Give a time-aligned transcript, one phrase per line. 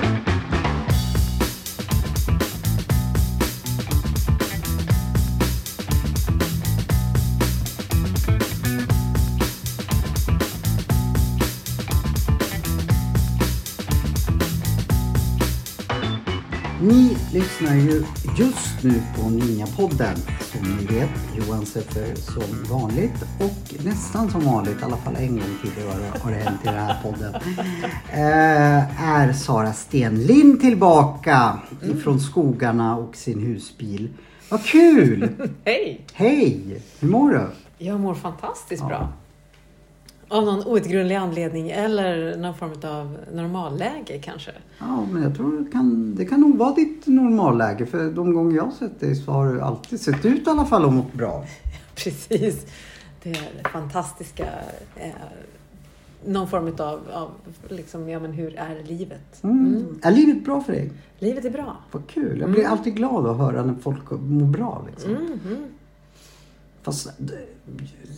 [0.00, 0.27] Ni
[17.68, 18.04] lyssnar ju
[18.38, 20.16] just nu på Ninja-podden.
[20.40, 25.28] Som ni vet, Johan Seffer som vanligt och nästan som vanligt, i alla fall en
[25.36, 27.34] gång tidigare har det hänt i den här podden.
[28.12, 34.08] Eh, är Sara Stenlind tillbaka ifrån skogarna och sin husbil.
[34.48, 35.28] Vad kul!
[35.64, 36.00] Hej!
[36.12, 36.82] Hej!
[37.00, 37.46] Hur mår du?
[37.78, 38.88] Jag mår fantastiskt Ja.
[38.88, 39.08] bra.
[40.28, 44.50] Av någon outgrundlig anledning eller någon form av normalläge kanske.
[44.78, 47.86] Ja, men jag tror det kan, det kan nog vara ditt normalläge.
[47.86, 50.64] För de gånger jag har sett dig så har du alltid sett ut i alla
[50.64, 51.44] fall och mått bra.
[51.94, 52.66] Precis.
[53.22, 54.46] Det är fantastiska.
[54.96, 55.10] Eh,
[56.24, 57.30] någon form av, av
[57.68, 59.44] liksom, ja men hur är livet?
[59.44, 59.98] Mm.
[60.02, 60.92] Är livet bra för dig?
[61.18, 61.76] Livet är bra.
[61.90, 62.40] Vad kul.
[62.40, 64.86] Jag blir alltid glad att höra när folk mår bra.
[64.90, 65.16] Liksom.
[66.82, 67.08] Fast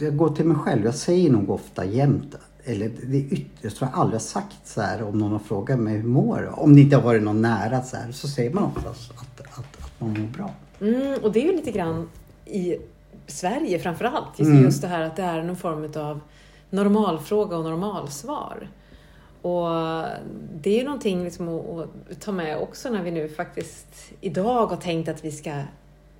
[0.00, 0.84] jag går till mig själv.
[0.84, 2.36] Jag säger nog ofta jämt.
[2.64, 5.38] Eller det är yt- jag tror jag aldrig har sagt så här om någon har
[5.38, 6.58] frågat mig hur mår jag?
[6.58, 8.12] Om det inte har varit någon nära så här.
[8.12, 10.50] Så säger man oftast att, att, att man mår bra.
[10.80, 12.08] Mm, och det är ju lite grann
[12.46, 12.76] i
[13.26, 14.38] Sverige framförallt.
[14.38, 14.62] Just, Mm.
[14.62, 16.20] just det här att det är någon form av
[16.70, 18.68] normalfråga och normalsvar.
[19.42, 19.68] Och
[20.60, 23.86] det är ju någonting liksom att, att ta med också när vi nu faktiskt
[24.20, 25.62] idag har tänkt att vi ska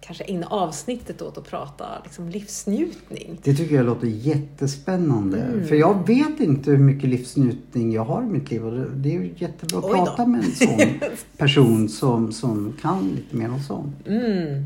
[0.00, 3.38] kanske ägna avsnittet åt att prata liksom livsnjutning.
[3.42, 5.38] Det tycker jag låter jättespännande.
[5.42, 5.66] Mm.
[5.66, 8.66] För jag vet inte hur mycket livsnjutning jag har i mitt liv.
[8.66, 11.00] Och det- är jättebra att prata med en sån
[11.36, 14.06] person som, som kan lite mer om sånt.
[14.06, 14.64] Mm.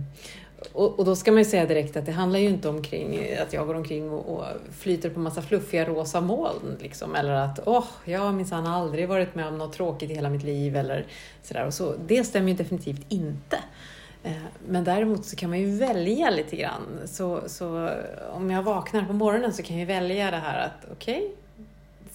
[0.72, 3.52] Och, och då ska man ju säga direkt att det handlar ju inte omkring att
[3.52, 4.44] jag går omkring och, och
[4.78, 6.76] flyter på massa fluffiga rosa moln.
[6.80, 10.30] Liksom, eller att åh, jag har minsann aldrig varit med om något tråkigt i hela
[10.30, 10.76] mitt liv.
[10.76, 11.06] Eller
[11.42, 11.66] sådär.
[11.66, 13.58] Och så, det stämmer ju definitivt inte.
[14.24, 14.32] Eh,
[14.68, 17.00] Men däremot så kan man ju välja lite grann.
[17.06, 17.90] Så, så
[18.32, 21.32] om jag vaknar på morgonen så kan jag välja det här att okej,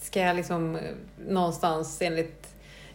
[0.01, 0.81] ska jag liksom eh,
[1.27, 2.47] någonstans enligt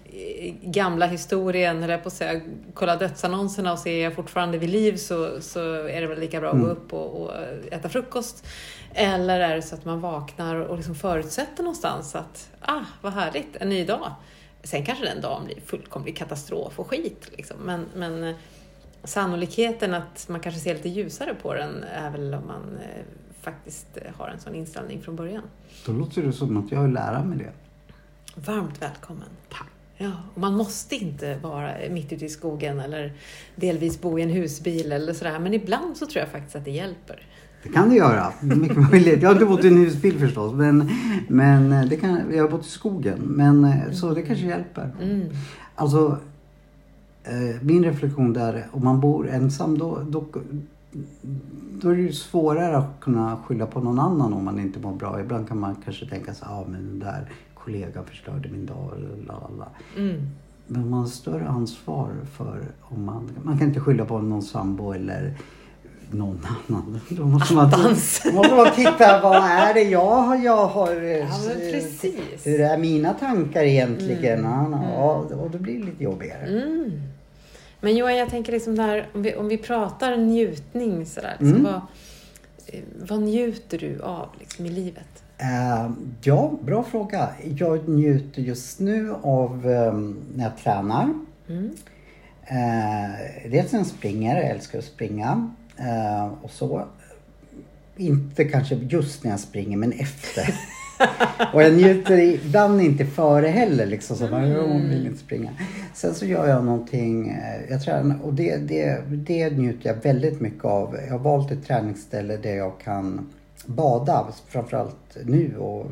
[0.05, 2.41] eh, gamla historien, eller på att säga,
[2.75, 6.41] kolla dödsannonserna och se är jag fortfarande vid liv så, så är det väl lika
[6.41, 6.77] bra att gå Mm.
[6.77, 7.33] upp och, och
[7.71, 8.47] äta frukost.
[8.95, 13.57] Eller är det så att man vaknar och liksom förutsätter någonstans att ah, vad härligt,
[13.57, 14.13] en ny dag.
[14.63, 17.31] Sen kanske den dagen blir fullkomlig katastrof och skit.
[17.37, 17.57] Liksom.
[17.65, 18.35] Men, men
[19.05, 23.05] sannolikheten att man kanske ser lite ljusare på den är väl om man eh,
[23.41, 25.43] faktiskt eh, har en sån inställning från början.
[25.87, 27.53] Då låter det som att jag vill lära mig det.
[28.37, 29.29] Varmt välkommen.
[29.97, 33.13] Ja, och man måste inte vara mitt ute i skogen eller
[33.57, 35.39] delvis bo i en husbil eller sådär.
[35.39, 37.27] Men ibland så tror jag faktiskt att det hjälper.
[37.63, 38.33] Det kan det göra.
[39.21, 40.53] Jag har inte bott i en husbil förstås.
[40.53, 40.91] Men,
[41.29, 43.19] men det kan, jag har bott i skogen.
[43.19, 44.95] Men, eh, Så det kanske hjälper.
[45.03, 45.29] Mm.
[45.75, 46.17] Alltså, eh,
[47.61, 50.25] min reflektion där, är, om man bor ensam då, då,
[51.81, 54.93] då är det ju svårare att kunna skylla på någon annan om man inte mår
[54.93, 55.21] bra.
[55.21, 58.93] Ibland kan man kanske tänka så ah, men den där kollegan förstörde min dag.
[58.97, 59.69] eller la, la, la.
[60.03, 60.31] Mm.
[60.67, 63.31] Men man har större ansvar för om man...
[63.43, 65.35] Man kan inte skylla på någon sambo eller
[66.11, 67.01] någon annan.
[67.09, 67.71] Då måste man,
[68.35, 70.37] måste man titta, vad är det jag har...
[70.37, 72.47] Jag har eh, Ja, precis.
[72.47, 74.39] Hur är mina tankar egentligen?
[74.39, 74.73] Mm.
[74.73, 76.47] Ja, ja, och då blir det lite jobbigare.
[76.47, 76.91] Mm.
[77.85, 81.37] Men Johan, jag tänker liksom där, om vi, om vi pratar njutning sådär.
[81.41, 81.63] Liksom, Mm.
[81.73, 81.81] vad,
[82.67, 85.23] eh, vad njuter du av liksom, i livet?
[85.39, 85.91] Eh,
[86.23, 87.29] ja, bra fråga.
[87.57, 89.93] Jag njuter just nu av eh,
[90.35, 91.15] när jag tränar.
[91.49, 91.71] Mm.
[92.47, 95.51] Eh, dels när jag springer, jag älskar att springa.
[95.77, 96.85] Eh, och så.
[97.97, 100.55] Inte kanske just när jag springer, men efter.
[101.53, 103.87] och jag njuter ibland inte före heller.
[103.87, 104.91] Liksom, så man mm.
[104.91, 105.51] vill inte springa.
[105.95, 110.41] Sen så gör jag någonting, eh, jag tränar och det, det, det njuter jag väldigt
[110.41, 110.97] mycket av.
[111.05, 113.33] Jag har valt ett träningsställe där jag kan
[113.67, 115.87] bada, framförallt nu och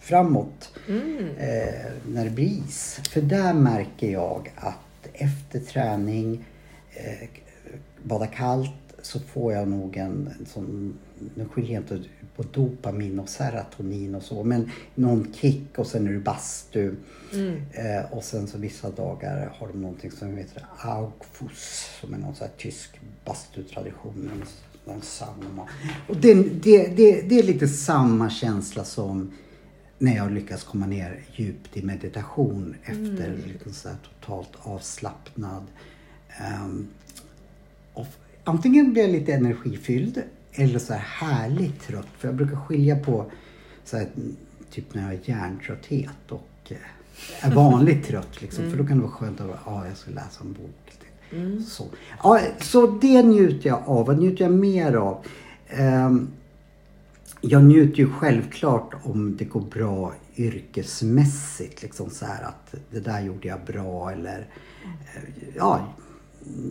[0.00, 0.70] framåt.
[0.88, 1.28] Mm.
[1.38, 3.00] Eh, när det blir is.
[3.10, 6.44] För där märker jag att efter träning,
[6.90, 7.28] eh,
[8.02, 8.70] bada kallt,
[9.02, 10.98] så får jag nog en, en sån,
[11.34, 16.06] nu skiljer jag inte på dopamin och serotonin och så, men någon kick och sen
[16.08, 16.94] är det bastu.
[17.32, 17.62] Mm.
[17.72, 22.34] Eh, och sen så vissa dagar har de någonting som heter Augfuss, som är någon
[22.34, 24.30] sån här tysk bastutradition.
[24.86, 25.68] En sauna.
[26.08, 29.32] Och det, det, det, det är lite samma känsla som
[29.98, 33.40] när jag lyckas komma ner djupt i meditation efter Mm.
[33.52, 33.88] liksom så
[34.20, 35.62] totalt avslappnad.
[37.92, 40.22] Och f- antingen blir jag lite energifylld
[40.54, 42.08] eller så här härligt trött.
[42.18, 43.30] För jag brukar skilja på
[43.84, 44.08] så här,
[44.70, 48.42] typ när jag har hjärntrötthet och eh, är vanligt trött.
[48.42, 50.82] Liksom, För då kan det vara skönt att ja, jag ska läsa en bok.
[51.32, 51.62] Mm.
[51.62, 51.86] Så.
[52.22, 54.06] Ja, så det njuter jag av.
[54.06, 55.26] Vad njuter jag mer av?
[55.68, 56.28] Ehm,
[57.40, 61.82] jag njuter ju självklart om det går bra yrkesmässigt.
[61.82, 64.46] Liksom så här att det där gjorde jag bra eller
[64.82, 65.22] eh,
[65.56, 65.94] ja,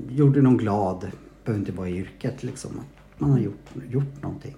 [0.10, 1.12] gjorde någon glad.
[1.46, 2.72] Behöver inte vara i yrket liksom.
[3.22, 4.56] Man har gjort, gjort någonting.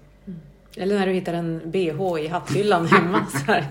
[0.76, 3.26] Eller när du hittar en bh i hatthyllan hemma.
[3.30, 3.66] Så här,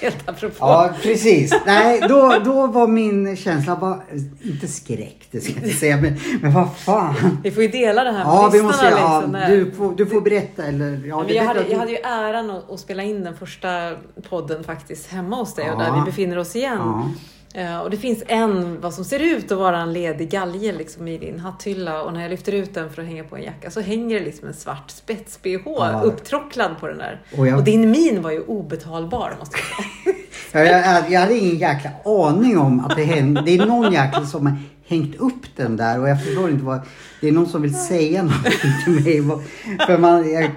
[0.00, 0.56] helt apropå.
[0.60, 1.54] Ja, precis.
[1.66, 4.00] Nej, då, då var min känsla bara,
[4.42, 7.14] inte skräck, det ska jag inte säga, men, men vad fan.
[7.42, 10.06] Vi får ju dela det här Ja, vi måste, ja, liksom, när- du, får, du
[10.06, 11.02] får berätta eller...
[11.06, 13.96] Ja, Men jag, hade, jag hade ju äran att, att spela in den första
[14.28, 15.84] podden faktiskt hemma hos dig och Ja.
[15.86, 16.78] där vi befinner oss igen.
[16.78, 17.10] Ja.
[17.54, 21.08] Eh, Och det finns en, vad som ser ut att vara en ledig galge liksom
[21.08, 23.70] i din hatthylla och när jag lyfter ut den för att hänga på en jacka
[23.70, 26.00] så hänger det liksom en svart spets-bh Ja.
[26.04, 27.22] upptråcklad på den där.
[27.32, 30.16] Och Och, jag- din min var ju obetalbar måste jag säga.
[30.54, 33.42] Ja, jag, jag hade ingen jäkla aning om att det hände.
[33.46, 34.56] Det är någon jäkel som har
[34.86, 36.80] hängt upp den där och jag förstår inte vad...
[37.20, 39.38] Det är någon som vill säga någonting till mig.
[39.86, 40.30] För man...
[40.32, 40.50] Jag,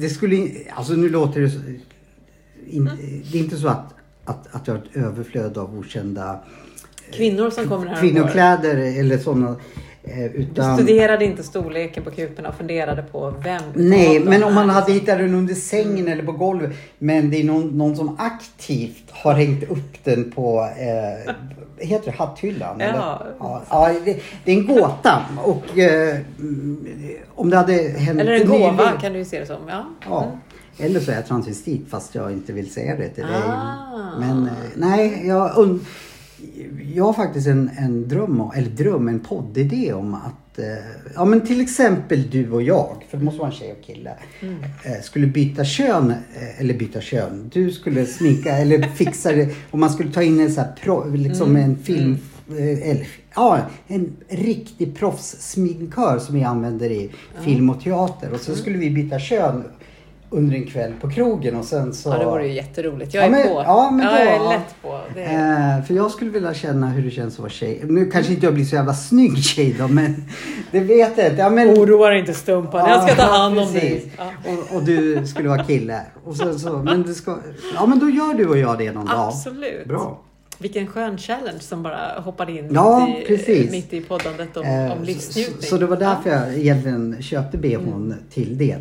[0.00, 0.48] det skulle...
[0.74, 1.50] Alltså nu låter det.
[2.70, 2.90] In,
[3.32, 3.94] det är inte så att,
[4.30, 6.38] att, att jag har ett överflöd av okända
[7.12, 9.56] Kvinnor som kommer här kvinnokläder eller sådana.
[10.04, 10.76] eh, Du Utan...
[10.76, 15.18] studerade inte storleken på kuporna och funderade på vem Nej, men om man hade hittat
[15.18, 16.70] den under sängen eller på golvet.
[16.98, 21.34] Men det är någon, någon som aktivt har hängt upp den på, eh,
[21.86, 22.76] heter det hatthyllan?
[22.80, 22.84] Ja.
[22.86, 22.98] Eller?
[23.38, 25.26] ja, ja det, det är en gåta.
[25.44, 26.86] Och eh, mm,
[27.34, 29.56] om det hade hänt Eller en gåva kan du ju se det som.
[29.68, 29.84] Ja.
[30.08, 30.26] Ja.
[30.80, 33.42] Eller så är jag transvestit fast jag inte vill säga det till dig.
[33.46, 34.18] Ah.
[34.20, 35.80] Men eh, nej, jag, und-
[36.94, 40.64] jag har faktiskt en, en dröm, om- eller dröm, en poddidé om att eh,
[41.14, 44.10] Ja men till exempel du och jag, för det måste vara en tjej och kille.
[44.84, 47.50] Eh, skulle byta kön, eh, eller byta kön.
[47.52, 49.48] Du skulle sminka eller fixa det.
[49.70, 52.18] Och man skulle ta in en sån här pro, liksom en film,
[52.50, 57.10] eh, eller ja, en riktig proffssminkör som vi använder i
[57.44, 58.32] film och teater.
[58.32, 59.64] Och så skulle vi byta kön
[60.32, 62.08] under en kväll på krogen och sen så...
[62.08, 63.14] ja, det vore ju jätteroligt.
[63.14, 63.62] Jag Ja, är men- på.
[63.66, 65.00] ja, men jag då- är lätt på.
[65.20, 65.78] Är...
[65.78, 67.80] Eh, för jag skulle vilja känna hur det känns att vara tjej.
[67.84, 70.24] Nu kanske inte jag blir så jävla snygg tjej då, men
[70.70, 71.42] det vet jag inte.
[71.42, 74.12] Ja, men, Oroa dig inte Stumpan, jag ska ta Ja, hand om dig.
[74.18, 74.24] Ja.
[74.46, 76.00] Och, och du skulle vara kille.
[76.24, 77.38] Och så, så, men du ska,
[77.74, 79.28] ja men då gör du och jag det någon dag.
[79.28, 79.84] Absolut.
[79.88, 80.20] Bra.
[80.58, 83.70] Vilken skön challenge som bara hoppade in Ja, mitt, i, precis.
[83.70, 85.62] mitt i poddandet om, Eh, om så, livsnjutning.
[85.70, 88.76] så det var därför jag egentligen köpte bhn till det.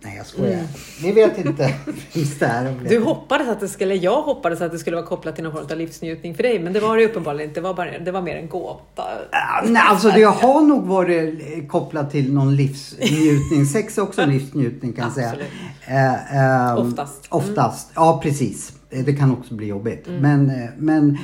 [0.00, 0.62] Nej jag skojar.
[1.02, 1.68] Vi vet inte.
[2.10, 2.74] Finns där.
[2.88, 5.66] Du hoppades att det skulle, jag hoppades att det skulle vara kopplat till någon form
[5.70, 7.60] av livsnjutning för dig, men det var det uppenbarligen inte.
[7.60, 9.02] Det var, bara, det var mer en gåta.
[9.30, 13.66] Ah, Nej, alltså det har nog varit eh, kopplat till någon livsnjutning.
[13.72, 15.28] Sex är också en livsnjutning kan jag säga.
[15.28, 15.48] Absolut.
[15.86, 17.32] Eh, ehm, Oftast.
[17.32, 17.44] Mm.
[17.44, 18.72] Oftast, ja precis.
[18.90, 20.06] Eh, Det kan också bli jobbigt.
[20.20, 21.18] Men, eh, men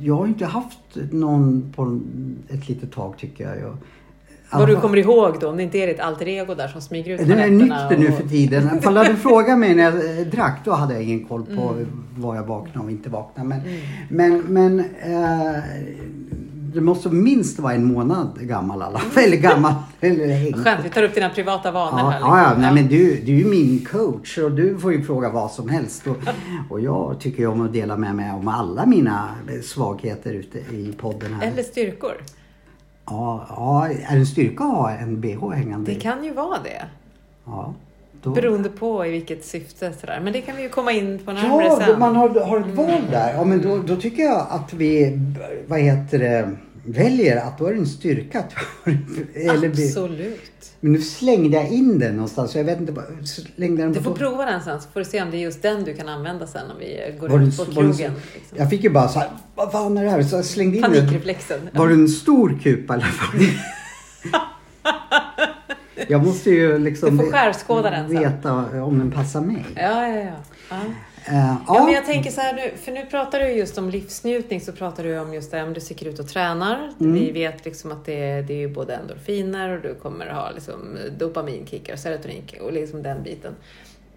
[0.00, 0.78] jag har inte haft
[1.10, 2.00] någon på
[2.54, 3.58] ett litet tag tycker jag.
[3.58, 3.76] jag
[4.52, 7.14] Vad du kommer ihåg då, om det inte är ditt alter ego där som smyger
[7.14, 8.70] ut den är nykter nu och- för tiden.
[8.78, 11.52] Ifall du hade frågat mig när jag eh, drack då hade jag ingen koll på
[11.72, 11.86] Mm.
[12.16, 13.48] vad jag vaknade och inte vaknade.
[13.48, 13.60] Men,
[14.08, 15.60] men, men eh,
[16.74, 19.24] det måste minst vara en månad gammal alla fall.
[19.24, 19.72] Eller gammal.
[20.00, 20.52] Eller.
[20.64, 22.20] Skönt, vi tar upp dina privata vanor Ja, här.
[22.20, 22.62] ja, ja, liksom.
[22.62, 25.68] nej, men du, du är ju min coach och du får ju fråga vad som
[25.68, 26.06] helst.
[26.06, 26.16] Och,
[26.70, 29.28] och jag tycker ju om att dela med mig om alla mina
[29.62, 31.48] svagheter ute i podden här.
[31.52, 32.12] Eller styrkor.
[33.06, 35.94] Ja, ja, är det en styrka att ha en bh hängande?
[35.94, 36.82] Det kan ju vara det.
[37.44, 37.74] Ja,
[38.22, 38.30] då...
[38.30, 39.92] Beroende på i vilket syfte.
[40.00, 40.20] Sådär.
[40.24, 41.92] Men det kan vi ju komma in på närmare Ja, sen.
[41.92, 43.34] då man har, har ett val där.
[43.34, 45.18] Ja, men då, då tycker jag att vi,
[45.66, 46.50] vad heter det,
[46.84, 48.44] väljer att då är det en styrka.
[49.34, 50.72] Eller Absolut.
[50.80, 52.50] men nu slängde jag in den någonstans.
[52.50, 52.94] så Jag vet inte,
[53.56, 55.40] slängde den Du på får prova den sen så får du se om det är
[55.40, 57.92] just den du kan använda sen om vi går Var ut på krogen.
[57.92, 58.12] Liksom.
[58.58, 60.22] Jag fick ju bara så här, vad fan är det här?
[60.22, 60.92] Så jag slängde in den.
[60.92, 61.60] Panikreflexen.
[61.72, 63.06] Var det en stor kupa eller?
[66.08, 68.18] jag måste ju liksom Du får skärskåda den sen.
[68.18, 69.64] veta om den passar mig.
[69.76, 70.32] Ja, ja, ja.
[70.70, 70.76] ja.
[71.26, 74.60] Eh, Ja, men jag tänker så här nu, för nu pratar du just om livsnjutning
[74.60, 76.92] så pratar du om just det om du sticker ut och tränar.
[77.00, 77.12] Mm.
[77.12, 80.98] Vi vet liksom att det, det är ju både endorfiner och du kommer ha liksom
[81.18, 83.54] dopaminkickar och serotoninkickar och liksom den biten.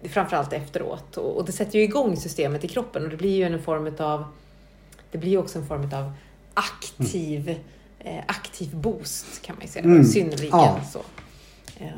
[0.02, 1.16] Framförallt efteråt.
[1.16, 3.94] Och, och det sätter ju igång systemet i kroppen och det blir ju en form
[3.98, 4.24] av
[5.10, 6.12] det blir också en form av
[6.54, 7.54] aktiv,
[7.98, 9.84] eh, aktiv boost kan man ju säga.
[9.84, 10.04] Mm.
[10.04, 10.80] Synnerligen Ja.
[10.92, 11.00] så.
[11.80, 11.92] Ehm,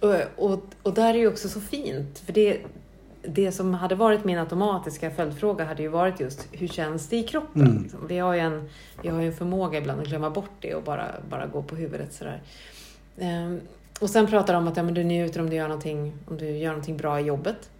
[0.00, 2.58] och, och, och där är ju också så fint, för det,
[3.28, 7.22] det som hade varit min automatiska följdfråga hade ju varit just hur känns det i
[7.22, 7.66] kroppen?
[7.66, 7.82] Mm.
[7.82, 8.00] Liksom.
[8.08, 8.68] Vi, har ju en,
[9.02, 12.12] vi har en förmåga ibland att glömma bort det och bara, bara gå på huvudet
[12.12, 12.42] sådär.
[13.18, 13.60] Ehm,
[14.00, 16.36] och sen pratar de om att ja, men du njuter om du, gör någonting, om
[16.36, 17.70] du gör någonting bra i jobbet.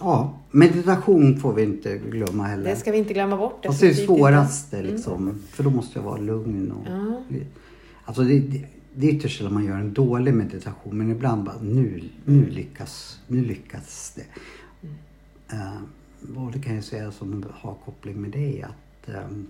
[0.00, 2.70] Ja, meditation får vi inte glömma heller.
[2.70, 3.66] Det ska vi inte glömma bort.
[3.66, 5.42] Fast det är det svåraste liksom.
[5.50, 6.86] För då måste jag vara lugn och...
[6.92, 7.22] Ja.
[8.04, 11.56] Alltså det, det, det är ytterst sällan man gör en dålig meditation men ibland bara
[11.62, 14.24] nu, nu lyckas, nu lyckas det.
[15.52, 15.82] Uh,
[16.44, 19.46] och det kan jag säga som har koppling med det att ehm,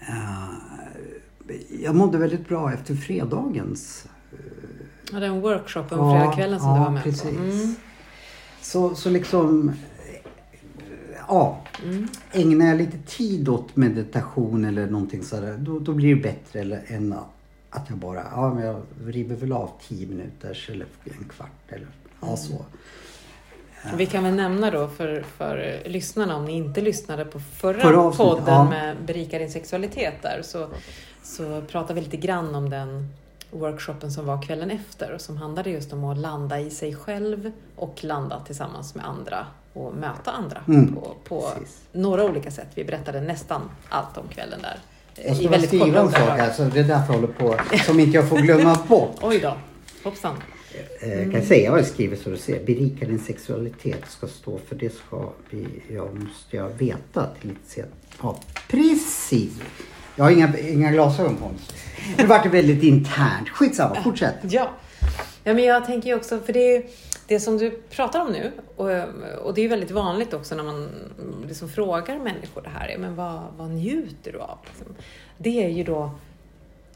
[0.00, 0.48] eh,
[1.80, 4.06] jag mådde väldigt bra efter fredagens.
[5.12, 7.22] Ja, den workshopen Ja, fredagskvällen som ja, du var med precis.
[7.22, 7.28] på.
[7.28, 7.74] Mm.
[8.60, 9.72] Så, så liksom,
[11.28, 12.08] ja, Mm.
[12.32, 16.84] ägnar jag lite tid åt meditation eller någonting sådär, då, då blir det bättre eller,
[16.86, 17.14] än
[17.70, 21.88] att jag bara, ja men jag river väl av 10 minuter eller en kvart eller
[22.20, 22.64] ja så.
[23.94, 28.10] Vi kan väl nämna då för, för lyssnarna, om ni inte lyssnade på förra, Förra
[28.10, 28.64] podden ja.
[28.64, 30.66] med Berika din sexualitet där, så,
[31.22, 33.08] så pratar vi lite grann om den
[33.50, 37.52] workshopen som var kvällen efter och som handlade just om att landa i sig själv
[37.76, 41.48] och landa tillsammans med andra och möta andra Mm, på, på
[41.92, 42.68] några olika sätt.
[42.74, 44.78] Vi berättade nästan allt om kvällen där.
[45.26, 47.56] Jag ska skriva en sak här, så det är därför jag håller på,
[47.86, 49.16] som inte jag får glömma bort.
[49.20, 49.56] Oj då,
[50.04, 50.36] hoppsan.
[51.00, 51.30] Mm.
[51.30, 52.64] kan jag säga vad jag skriver så du ser.
[52.64, 57.60] Berika din sexualitet ska stå för det ska vi, jag måste jag veta till lite
[57.66, 57.86] sen.
[58.22, 59.52] Ja, precis.
[60.16, 61.56] Jag har inga, inga glasögon på mig.
[62.18, 63.48] Nu vart det väldigt internt.
[63.48, 64.34] Skitsamma, fortsätt.
[64.42, 64.70] Ja.
[65.44, 66.84] ja, men jag tänker ju också, för det är
[67.26, 68.90] det som du pratar om nu, och,
[69.46, 70.88] och det är ju väldigt vanligt också när man
[71.46, 74.58] liksom frågar människor det här, men vad, vad njuter du av?
[74.66, 74.94] Liksom.
[75.38, 76.10] Det är ju då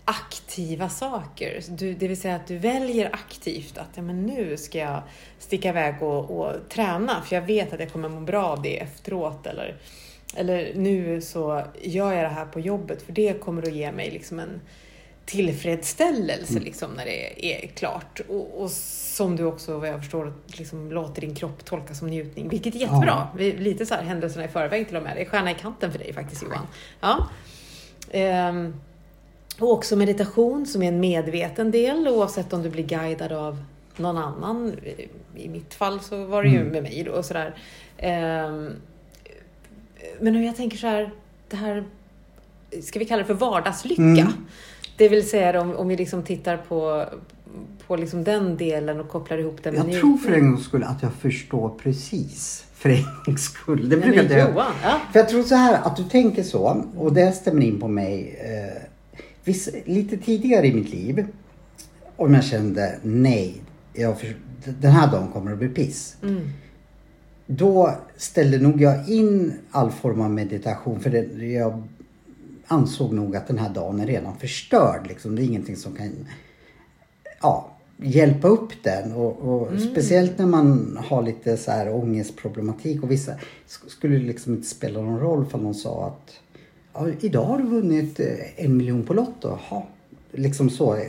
[0.05, 1.63] aktiva saker.
[1.69, 5.03] Du, det vill säga att du väljer aktivt att ja, men nu ska jag
[5.39, 8.81] sticka iväg och, och träna för jag vet att jag kommer må bra av det
[8.81, 9.47] efteråt.
[9.47, 9.77] Eller,
[10.37, 14.11] eller nu så gör jag det här på jobbet för det kommer att ge mig
[14.11, 14.61] liksom en
[15.27, 18.21] tillfredsställelse liksom, när det är klart.
[18.29, 22.49] Och, och som du också, vad jag förstår, liksom, låter din kropp tolka som njutning,
[22.49, 23.29] vilket är jättebra.
[23.39, 23.39] Ja.
[23.39, 25.17] Lite så här händelserna i förväg till och med.
[25.17, 26.67] Det är stjärna i kanten för dig faktiskt Johan.
[27.01, 27.29] Ja.
[28.11, 28.81] Ehm,
[29.61, 33.65] och också meditation som är en medveten del oavsett om du blir guidad av
[33.97, 34.73] någon annan.
[35.37, 36.69] I mitt fall så var det ju Mm.
[36.73, 37.55] med mig då och sådär.
[37.99, 38.71] Ehm,
[40.21, 41.11] men jag tänker så här,
[41.49, 41.85] det här,
[42.83, 44.03] ska vi kalla det för vardagslycka?
[44.03, 44.33] Mm.
[44.97, 47.05] Det vill säga om, om vi liksom tittar på,
[47.87, 50.83] på liksom den delen och kopplar ihop den med Jag tror för en gångs skull
[50.85, 52.65] att jag förstår precis.
[52.75, 53.89] För en gångs skull.
[53.89, 54.51] Det brukar jag.
[54.51, 55.01] Johan, ja.
[55.13, 58.39] För jag tror så här att du tänker så och det stämmer in på mig.
[58.41, 58.83] Eh,
[59.45, 61.27] viss, lite tidigare i mitt liv.
[62.17, 64.37] Om jag kände nej, jag för,
[64.81, 66.17] den här dagen kommer att bli piss.
[66.23, 66.51] Mm.
[67.47, 71.83] Då ställde nog jag in all form av meditation för det, jag
[72.67, 75.07] ansåg nog att den här dagen är redan förstörd.
[75.09, 75.37] Liksom.
[75.37, 76.13] Det är ingenting som kan
[77.43, 79.13] ja, hjälpa upp den.
[79.13, 84.25] Och, och Speciellt när man har lite så här ångestproblematik och vissa sk- skulle det
[84.25, 86.33] liksom inte spela någon roll för någon sa att
[86.95, 89.59] ja, idag har du vunnit eh, en miljon på Lotto.
[89.71, 89.83] Jaha,
[90.33, 90.97] liksom så.
[90.97, 91.07] Eh,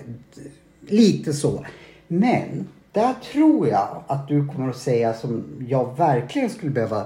[0.87, 1.65] lite så.
[2.07, 7.05] Men där tror jag att du kommer att säga som jag verkligen skulle behöva.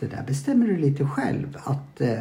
[0.00, 1.58] Det där bestämmer du lite själv.
[1.64, 2.18] Att eh,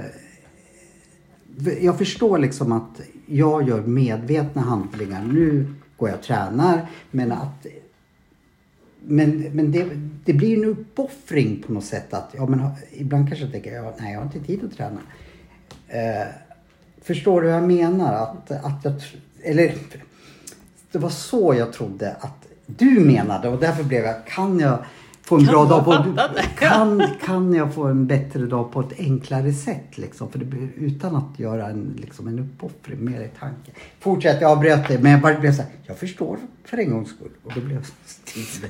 [1.81, 5.23] jag förstår liksom att jag gör medvetna handlingar.
[5.23, 6.89] Nu går jag och tränar.
[7.11, 7.67] Men att
[9.09, 9.89] men, men det,
[10.25, 12.13] det blir en uppoffring på något sätt.
[12.13, 14.99] att ja, men, Ibland kanske jag tänker ja, nej jag har inte tid att träna.
[15.87, 16.27] Eh,
[17.01, 18.13] förstår du vad jag menar?
[18.13, 18.93] Att, att jag,
[19.43, 19.73] eller
[20.91, 24.79] det var så jag trodde att du menade och därför blev jag, kan jag
[25.27, 26.17] få en Kan bra dag på...
[26.59, 30.31] Kan, kan jag få en bättre dag på ett enklare sätt liksom?
[30.31, 33.71] För det, utan att göra en, liksom en uppoffring, mer i tanke.
[33.99, 37.09] Fortsätt, jag avbröt dig men jag bara blev så här, jag förstår för en gångs
[37.09, 37.31] skull.
[37.43, 38.69] Och då blev jag still.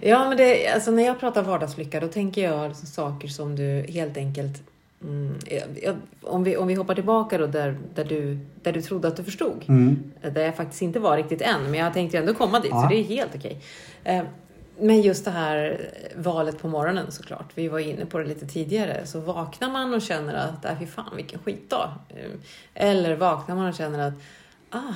[0.00, 3.86] Ja, men det, alltså när jag pratar vardagslycka då tänker jag liksom saker som du
[3.88, 4.62] helt enkelt
[5.02, 5.34] Mm,
[6.22, 9.24] om, vi, om vi hoppar tillbaka då där, där, du, där du trodde att du
[9.24, 9.64] förstod.
[9.68, 10.12] Mm.
[10.32, 12.82] Där jag faktiskt inte var riktigt än, men jag tänkte ändå komma dit, Ja.
[12.82, 13.60] så det är helt okej.
[14.04, 14.22] Eh,
[14.80, 19.06] Men just det här valet på morgonen såklart, vi var inne på det lite tidigare,
[19.06, 21.90] så vaknar man och känner att, äh, fy fan vilken skitdag.
[22.08, 22.30] Eh,
[22.90, 24.14] Eller vaknar man och känner att,
[24.70, 24.94] ah,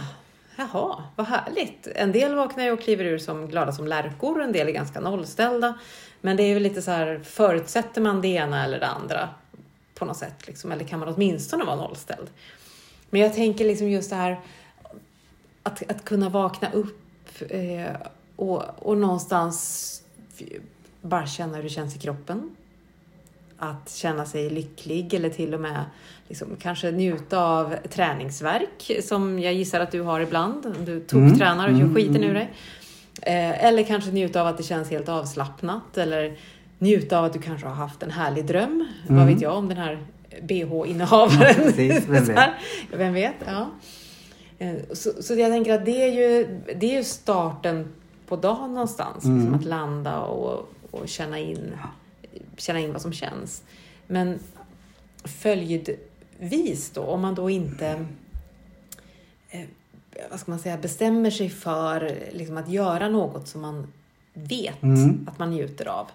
[0.61, 1.87] jaha, vad härligt.
[1.87, 5.01] En del vaknar ju och kliver ur som glada som lärkor, en del är ganska
[5.01, 5.79] nollställda.
[6.21, 9.29] Men det är väl lite så här, förutsätter man det ena eller det andra
[9.95, 12.31] på något sätt, liksom, eller kan man åtminstone vara nollställd?
[13.11, 14.41] Men jag tänker liksom just det här
[15.63, 16.99] att, att kunna vakna upp
[17.49, 17.97] eh,
[18.37, 20.03] och, och någonstans
[21.01, 22.57] bara känna hur det känns i kroppen.
[23.63, 25.85] Att känna sig lycklig eller till och med
[26.29, 30.75] liksom, kanske njuta av träningsverk som jag gissar att du har ibland.
[30.85, 32.31] Du toktränar och gör mm, skiten mm.
[32.31, 32.53] ur dig.
[33.23, 35.99] Eh, eller kanske njuta av att det känns helt avslappnat.
[35.99, 36.39] Eller
[36.79, 38.87] njuta av att du kanske har haft en härlig dröm.
[39.09, 39.19] Mm.
[39.19, 39.99] Vad vet jag om den här
[40.43, 41.47] bh-innehavaren.
[41.49, 42.07] Ja, precis.
[42.09, 42.51] Vem vet?
[42.93, 43.35] Vem vet?
[43.47, 43.71] Ja.
[44.59, 47.89] Eh, Så, så jag tänker att det är ju, det är ju starten
[48.29, 49.25] på dagen någonstans.
[49.25, 49.39] Mm.
[49.39, 51.73] Liksom att landa och, och känna, in,
[52.61, 53.63] känna in vad som känns.
[54.07, 54.39] Men
[55.25, 58.07] följdvis då, om man då inte
[59.51, 59.67] eh,
[60.31, 63.93] vad ska man säga, bestämmer sig för liksom, att göra något som man
[64.35, 65.29] vet Mm.
[65.31, 66.07] att man njuter av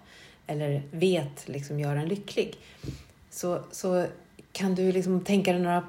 [0.47, 2.55] eller vet liksom, gör en lycklig.
[3.29, 4.05] Så, så
[4.51, 5.83] kan du liksom tänka dig några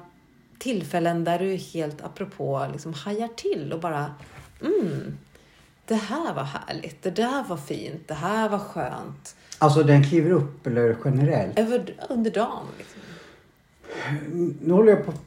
[0.59, 4.15] tillfällen där du helt apropå liksom hajar till och bara
[4.61, 5.17] mm,
[5.85, 9.35] det här var härligt, det där var fint, det här var skönt.
[9.59, 11.59] Alltså den kliver upp eller generellt?
[11.59, 12.65] Över, under dagen.
[12.77, 13.01] Liksom.
[14.61, 15.21] Nu håller jag på att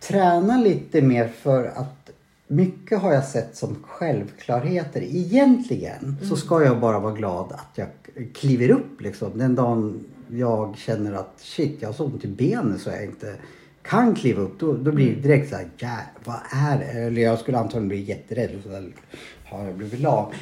[0.00, 2.10] träna lite mer för att
[2.46, 5.02] mycket har jag sett som självklarheter.
[5.02, 7.88] Egentligen så ska jag bara vara glad att jag
[8.34, 9.38] kliver upp liksom.
[9.38, 13.34] Den dagen jag känner att shit, jag har så ont i benen så jag inte
[13.82, 14.58] kan kliva upp.
[14.58, 16.84] Då, då blir det direkt så här, ja, vad är det?
[16.84, 18.50] Eller jag skulle antagligen bli jätterädd.
[18.56, 18.84] Och så där,
[19.44, 20.32] har jag blivit lam?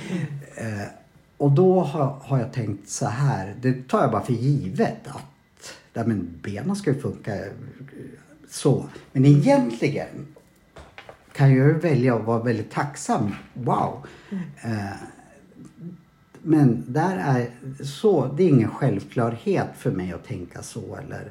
[0.56, 1.01] Eh,
[1.42, 5.74] och då har, har jag tänkt så här, det tar jag bara för givet att
[5.92, 7.52] ja, men benen ska ju funka eh,
[8.50, 8.86] så.
[9.12, 10.26] Men egentligen
[11.32, 13.34] kan jag ju välja att vara väldigt tacksam.
[13.54, 14.06] Wow!
[14.62, 14.96] Eh,
[16.42, 17.50] men där är
[17.84, 21.30] så, det är ingen självklarhet för mig att tänka så eller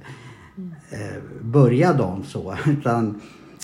[0.89, 2.55] eh, börja dagen så.
[2.67, 3.21] Utan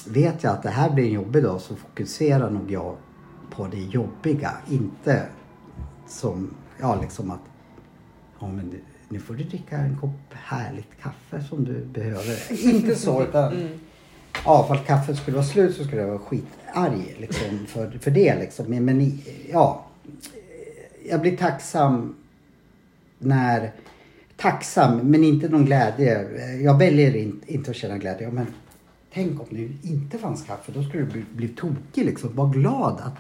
[0.08, 2.96] vet jag att det här blir en jobbig dag så fokuserar nog jag
[3.50, 4.52] på det jobbiga.
[4.70, 5.28] Inte
[6.08, 7.40] som, ja liksom att
[8.40, 8.74] ja, men
[9.10, 12.64] nu får du dricka en kopp härligt kaffe som du behöver.
[12.76, 13.70] Inte så utan
[14.46, 18.12] Ja, för att kaffet skulle vara slut så skulle jag vara skitarg liksom, för, för
[18.12, 18.40] det.
[18.40, 18.86] Liksom.
[18.86, 19.22] Men,
[19.52, 19.86] ja,
[21.10, 22.16] jag blir tacksam
[23.20, 23.72] när...
[24.38, 26.28] Tacksam, men inte någon glädje.
[26.62, 28.32] Jag väljer in, inte att känna glädje.
[28.32, 28.46] Men
[29.14, 30.72] tänk om det inte fanns kaffe.
[30.72, 32.06] Då skulle du bli, bli tokig.
[32.06, 32.36] Liksom.
[32.36, 33.16] Var glad att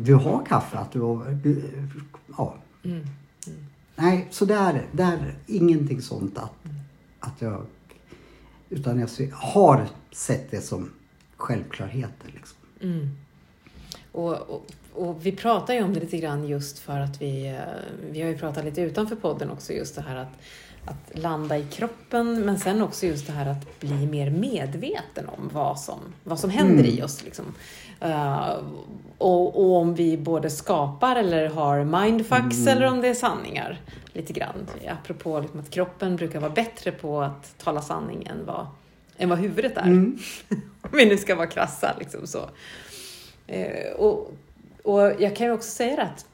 [0.00, 0.78] du har kaffe.
[0.78, 1.38] Att du har,
[2.36, 2.54] ja.
[3.96, 6.52] Nej, så där, där ingenting sånt att,
[7.20, 7.66] att jag...
[8.70, 10.90] Utan jag har sett det som
[11.36, 12.30] självklarheter.
[12.34, 12.58] Liksom.
[12.80, 13.08] Mm.
[14.12, 17.54] Och, och, och vi pratar ju om det lite grann just för att vi, eh,
[18.10, 20.32] vi har ju pratat lite utanför podden också just det här att,
[20.84, 25.50] att landa i kroppen men sen också just det här att bli mer medveten om
[25.52, 27.24] vad som, vad som händer i oss.
[27.24, 27.44] Liksom.
[28.00, 28.56] Eh,
[29.18, 33.80] och, och om vi både skapar eller har mindfucks eller om det är sanningar.
[34.12, 34.66] Lite grann.
[34.88, 38.66] Apropå liksom att kroppen brukar vara bättre på att tala sanning än vad,
[39.16, 39.82] än vad huvudet är.
[40.82, 41.94] om vi nu ska vara krassa.
[41.98, 42.48] Liksom så.
[43.46, 44.32] Eh, och,
[44.82, 46.26] och jag kan ju också säga att,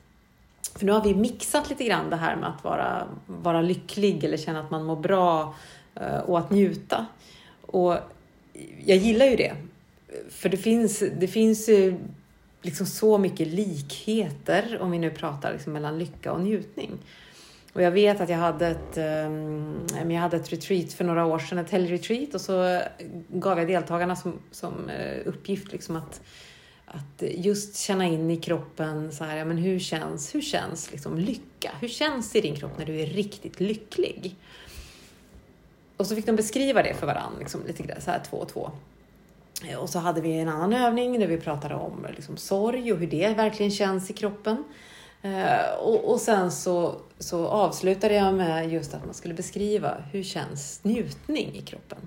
[0.78, 4.36] för nu har vi mixat lite grann det här med att vara, vara lycklig eller
[4.36, 5.54] känna att man mår bra
[5.94, 7.06] eh, och att njuta.
[7.60, 7.96] Och
[8.84, 9.56] jag gillar ju det.
[10.28, 11.96] För det finns, det finns ju
[12.62, 16.90] liksom så mycket likheter, om vi nu pratar liksom mellan lycka och njutning.
[17.72, 18.96] Och jag vet att jag hade ett,
[19.26, 22.80] um, jag hade ett retreat för några år sedan, ett helgretreat och så
[23.28, 26.22] gav jag deltagarna som, som eh, uppgift liksom att,
[26.86, 31.18] att just känna in i kroppen så här, ja, men hur känns, hur känns liksom
[31.18, 31.70] lycka?
[31.80, 34.36] Hur känns det i din kropp när du är riktigt lycklig?
[35.96, 38.48] Och så fick de beskriva det för varandra, liksom, lite grann, så här två och
[38.48, 38.70] två.
[39.62, 42.98] Eh, Och så hade vi en annan övning där vi pratade om liksom, sorg och
[42.98, 44.64] hur det verkligen känns i kroppen.
[45.22, 50.22] Eh, och, och sen så, så avslutade jag med just att man skulle beskriva hur
[50.22, 51.98] känns njutning i kroppen.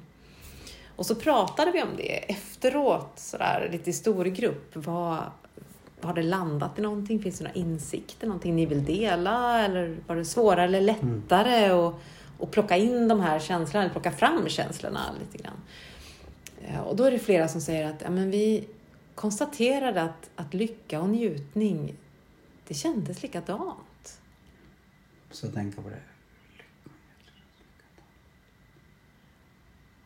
[0.96, 4.72] Och så pratade vi om det efteråt, sådär, lite i stor grupp.
[4.74, 5.18] Vad,
[6.02, 7.20] har det landat i någonting?
[7.20, 8.28] Finns det några insikter?
[8.28, 9.66] Någonting ni vill dela?
[9.66, 11.94] Eller var det svårare eller lättare att,
[12.40, 15.58] att plocka in de här känslorna, eller plocka fram känslorna lite grann?
[16.68, 18.68] Eh, Och då är det flera som säger att ja, men vi
[19.16, 21.94] konstaterade att, att lycka och njutning,
[22.68, 24.20] det kändes likadant.
[25.32, 26.00] Så tänka på det.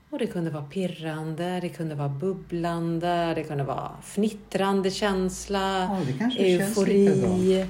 [0.09, 5.99] Och det kunde vara pirrande, det kunde vara bubblande, det kunde vara fnittrande känsla, Ja,
[6.05, 7.67] det kanske känns eufori.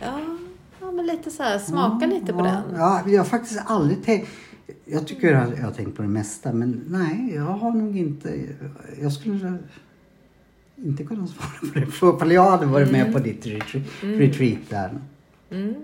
[0.00, 0.20] Ja,
[0.80, 2.62] ja, men lite så här, smaka lite på ja, den.
[2.74, 4.28] Ja, jag har faktiskt aldrig tänkt...
[4.92, 8.40] Jag tycker att jag har tänkt på det mesta men nej, jag har nog inte...
[9.02, 9.58] Jag skulle
[10.76, 11.86] inte kunna svara på det.
[11.86, 14.90] För jag hade varit med på ditt retreat, retreat där.
[15.50, 15.74] Mm.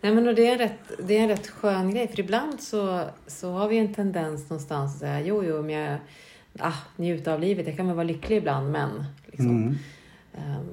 [0.00, 3.04] Nej, men det, är en rätt, det är en rätt skön grej, för ibland så,
[3.26, 5.98] så har vi en tendens någonstans att säga jo, jo, men jag
[6.58, 9.50] ah, njuta av livet, jag kan väl vara lycklig ibland, men liksom.
[9.50, 9.74] Mm.
[10.34, 10.66] Ehm,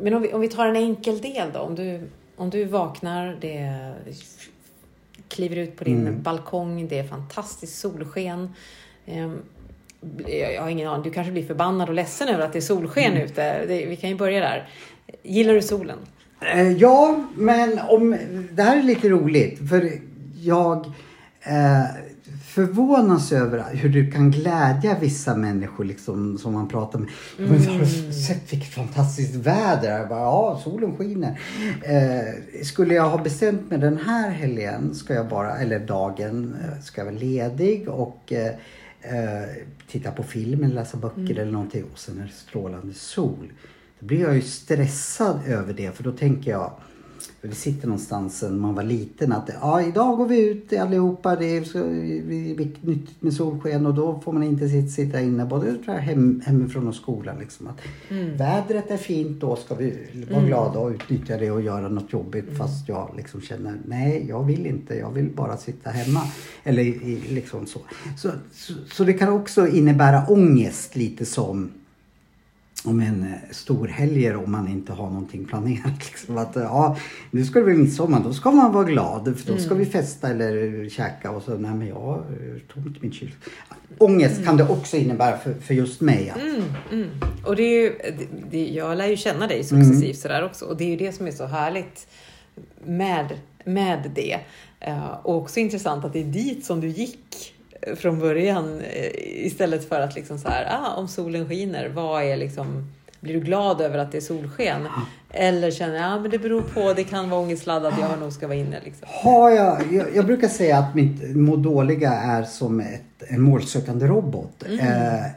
[0.00, 1.60] men om vi, om vi tar en enkel del då.
[1.60, 2.00] Om du,
[2.36, 3.94] om du vaknar, det
[5.28, 6.22] kliver ut på din Mm.
[6.22, 8.54] balkong, det är fantastiskt solsken.
[9.06, 9.38] Ehm,
[10.26, 13.12] Jag har ingen aning, du kanske blir förbannad och ledsen över att det är solsken
[13.12, 13.24] Mm.
[13.24, 13.64] ute.
[13.66, 14.68] Vi kan ju börja där.
[15.22, 15.98] Gillar du solen?
[16.40, 18.16] Eh, Ja, men om,
[18.52, 19.68] det här är lite roligt.
[19.68, 19.90] För
[20.40, 20.86] jag
[21.40, 21.84] eh,
[22.66, 27.08] förvånas över hur du kan glädja vissa människor liksom, som man pratar med.
[27.38, 27.50] Mm.
[27.50, 29.98] Men har du sett vilket fantastiskt väder?
[29.98, 31.40] Jag bara, ja, solen skiner.
[31.82, 36.80] Eh, skulle jag ha bestämt mig den här helgen, ska jag bara, eller dagen, eh,
[36.82, 38.52] ska jag vara ledig och eh,
[39.00, 39.48] eh,
[39.90, 43.52] titta på film eller läsa böcker eller någonting och sen är det strålande sol.
[44.00, 46.72] Då blir jag ju stressad över det för då tänker jag
[47.40, 51.36] vi sitter någonstans när man var liten att ja, idag går vi ut allihopa.
[51.36, 55.44] Det är så det nyttigt med solsken och då får man inte sitta, sitta inne
[55.44, 57.38] både tror jag, hem, hemifrån och skolan.
[57.38, 57.66] Liksom.
[57.66, 57.80] Att
[58.38, 59.94] Vädret är fint, då ska vi
[60.30, 64.44] vara glada och utnyttja det och göra något jobbigt fast jag liksom känner nej, jag
[64.44, 64.94] vill inte.
[64.94, 66.20] Jag vill bara sitta hemma.
[66.64, 67.80] Eller i, liksom så.
[68.18, 68.72] Så, så.
[68.92, 71.70] så det kan också innebära ångest lite som
[72.84, 75.98] om en eh, stor helger om man inte har någonting planerat.
[76.10, 76.38] Liksom.
[76.38, 76.96] Att, eh, ja,
[77.30, 80.28] nu ska det bli midsommar, då ska man vara glad för då ska vi festa
[80.28, 83.30] eller käka och så, nej men jag eh, tog inte min kyl.
[83.98, 86.30] Ångest kan det också innebära för, för just mig.
[86.30, 86.62] Att, Mm,
[86.92, 87.08] mm.
[87.44, 87.98] Och det är ju,
[88.50, 91.26] det, jag lär ju känna dig successivt sådär också och det är ju det som
[91.26, 92.08] är så härligt
[92.84, 94.38] med, med det.
[94.80, 97.57] Eh, och också intressant att det är dit som du gick eh,
[97.96, 102.36] från början eh, istället för att liksom så här, ah, om solen skiner, vad är
[102.36, 104.88] liksom blir du glad över att det är solsken?
[105.30, 108.46] Eller känner jag, ah, men det beror på, det kan vara ångestladdat, jag nog ska
[108.46, 108.80] vara inne.
[108.84, 109.08] Liksom.
[109.10, 114.06] Har jag, jag, jag brukar säga att mitt må dåliga är som ett, en målsökande
[114.06, 114.64] robot.
[114.80, 115.30] Eh,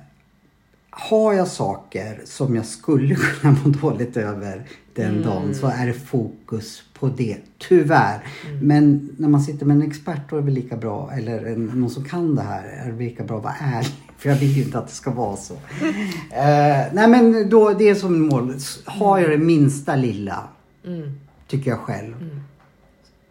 [0.90, 4.64] har jag saker som jag skulle kunna må dåligt över
[4.96, 7.38] den dagen så är det fokus på det.
[7.58, 8.24] Tyvärr.
[8.62, 11.90] Men när man sitter med en expert då är det lika bra, eller en, någon
[11.90, 13.92] som kan det här, är det lika bra att vara ärlig.
[14.18, 15.54] För jag vill ju inte att det ska vara så.
[16.32, 18.54] Eh, nej men då, det är som mål.
[18.86, 20.44] Har jag det minsta lilla,
[20.86, 21.20] Mm.
[21.48, 22.40] tycker jag själv,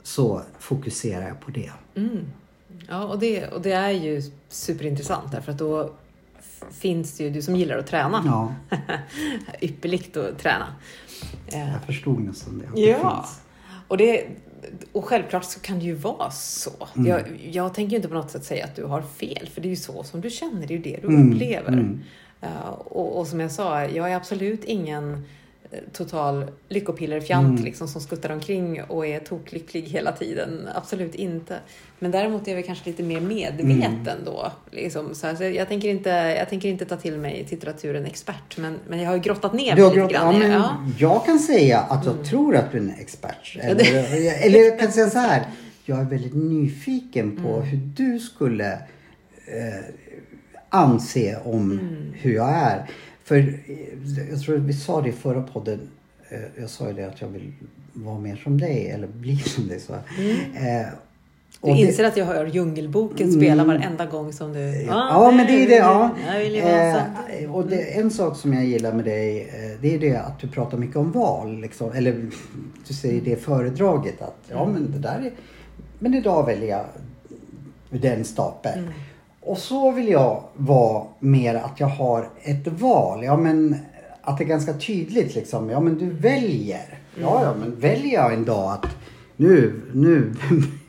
[0.02, 1.70] så fokuserar jag på det.
[1.94, 2.18] Mm.
[2.88, 5.90] Ja, och det, och det är ju superintressant därför att då
[6.70, 8.54] finns det ju, du som gillar att träna, Ja,
[9.60, 10.66] ypperligt att träna.
[11.52, 12.66] Jag förstod nästan det.
[12.68, 13.40] att det Ja, finns.
[13.90, 14.24] Och, det,
[14.92, 16.70] och självklart så kan det ju vara så.
[16.96, 17.08] Mm.
[17.08, 19.70] Jag, jag tänker inte på något sätt säga att du har fel, för det är
[19.70, 21.98] ju så som du känner, det är ju det du Mm, upplever.
[22.40, 25.24] Eh, och, och som jag sa, jag är absolut ingen
[25.92, 27.64] total lyckopillerfjant Mm.
[27.64, 30.68] liksom, som skuttar omkring och är toklycklig hela tiden.
[30.74, 31.56] Absolut inte.
[31.98, 34.24] Men däremot är jag kanske lite mer medveten Mm.
[34.24, 34.52] då.
[34.70, 38.56] Liksom, så här, så jag, tänker inte, jag tänker inte ta till mig titulaturen expert,
[38.58, 40.76] men, men jag har ju grottat ner Du mig har lite grann ja, Ja.
[40.98, 43.56] Jag kan säga att jag tror att du är en expert.
[43.60, 44.14] Eller,
[44.46, 45.42] eller jag kan säga så här.
[45.84, 47.62] Jag är väldigt nyfiken på Mm.
[47.68, 48.72] hur du skulle
[49.46, 49.84] eh,
[50.68, 52.12] anse om Mm.
[52.14, 52.86] hur jag är.
[53.30, 55.80] För eh, jag tror att vi sa det i förra podden.
[56.28, 57.52] Eh, jag sa ju det att jag vill
[57.92, 59.80] vara mer som dig eller bli som dig.
[59.80, 59.92] Så.
[59.92, 60.00] Eh,
[61.60, 64.82] Du och det- inser att jag hör Djungelboken spela varenda gång som du...
[64.82, 65.74] Ja, men det är det.
[65.76, 66.10] Ja.
[67.40, 70.38] Eh, och det, en sak som jag gillar med dig, eh, det är det att
[70.40, 71.60] du pratar mycket om val.
[71.60, 71.92] Liksom.
[71.92, 72.12] Eller
[72.88, 75.32] du säger det föredraget att ja men det där är...
[75.98, 76.84] Men idag väljer jag
[78.00, 78.88] den stapeln.
[79.40, 83.24] Och så vill jag vara mer att jag har ett val.
[83.24, 83.76] Ja men
[84.22, 85.70] att det är ganska tydligt liksom.
[85.70, 86.98] Ja men du väljer.
[87.20, 88.86] Ja ja men väljer jag en dag att
[89.36, 90.34] nu, nu,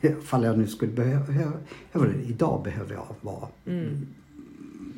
[0.00, 1.26] ifall jag nu skulle behöva,
[1.92, 3.48] behöva, idag behöver jag vara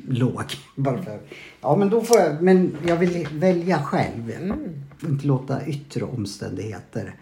[0.07, 0.43] låg.
[0.75, 1.19] Bara för,
[1.61, 4.33] ja men då får jag, men jag vill välja själv.
[5.01, 7.15] Och inte låta yttre omständigheter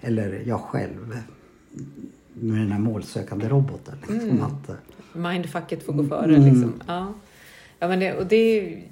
[0.00, 1.22] eller jag själv
[2.34, 3.94] med den här målsökande roboten.
[4.08, 4.74] Liksom, att, eh,
[5.16, 6.82] Mindfucket får gå före liksom.
[6.86, 7.12] Ja.
[7.78, 8.82] Ja, men det, och, det är,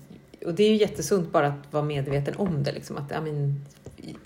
[0.46, 2.72] och det är ju jättesunt bara att vara medveten om det.
[2.72, 3.64] Liksom, att ja, men,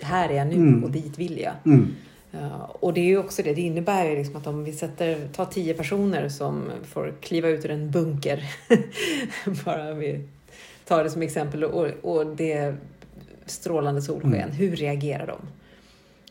[0.01, 0.83] här är jag nu Mm.
[0.83, 1.53] och dit vill jag.
[1.65, 1.87] mm,
[2.31, 5.27] Ja, och det är ju också det, det innebär ju liksom att om vi sätter,
[5.27, 8.43] tar tio personer som får kliva ut ur en bunker,
[9.65, 10.27] bara vi
[10.87, 12.75] tar det som exempel, och, och det
[13.45, 14.51] strålande solsken, Mm.
[14.51, 15.37] hur reagerar de?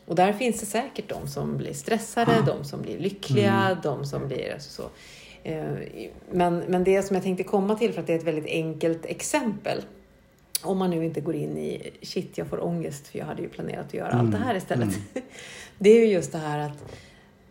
[0.05, 3.77] Och där finns det säkert de som blir stressade, de som blir lyckliga, Mm.
[3.83, 4.89] de som blir alltså så.
[5.43, 5.63] Eh,
[6.31, 9.05] Men, men det som jag tänkte komma till, för att det är ett väldigt enkelt
[9.05, 9.81] exempel,
[10.63, 13.49] om man nu inte går in i shit, jag får ångest för jag hade ju
[13.49, 14.89] planerat att göra allt det här istället.
[15.77, 16.91] Det är ju just det här att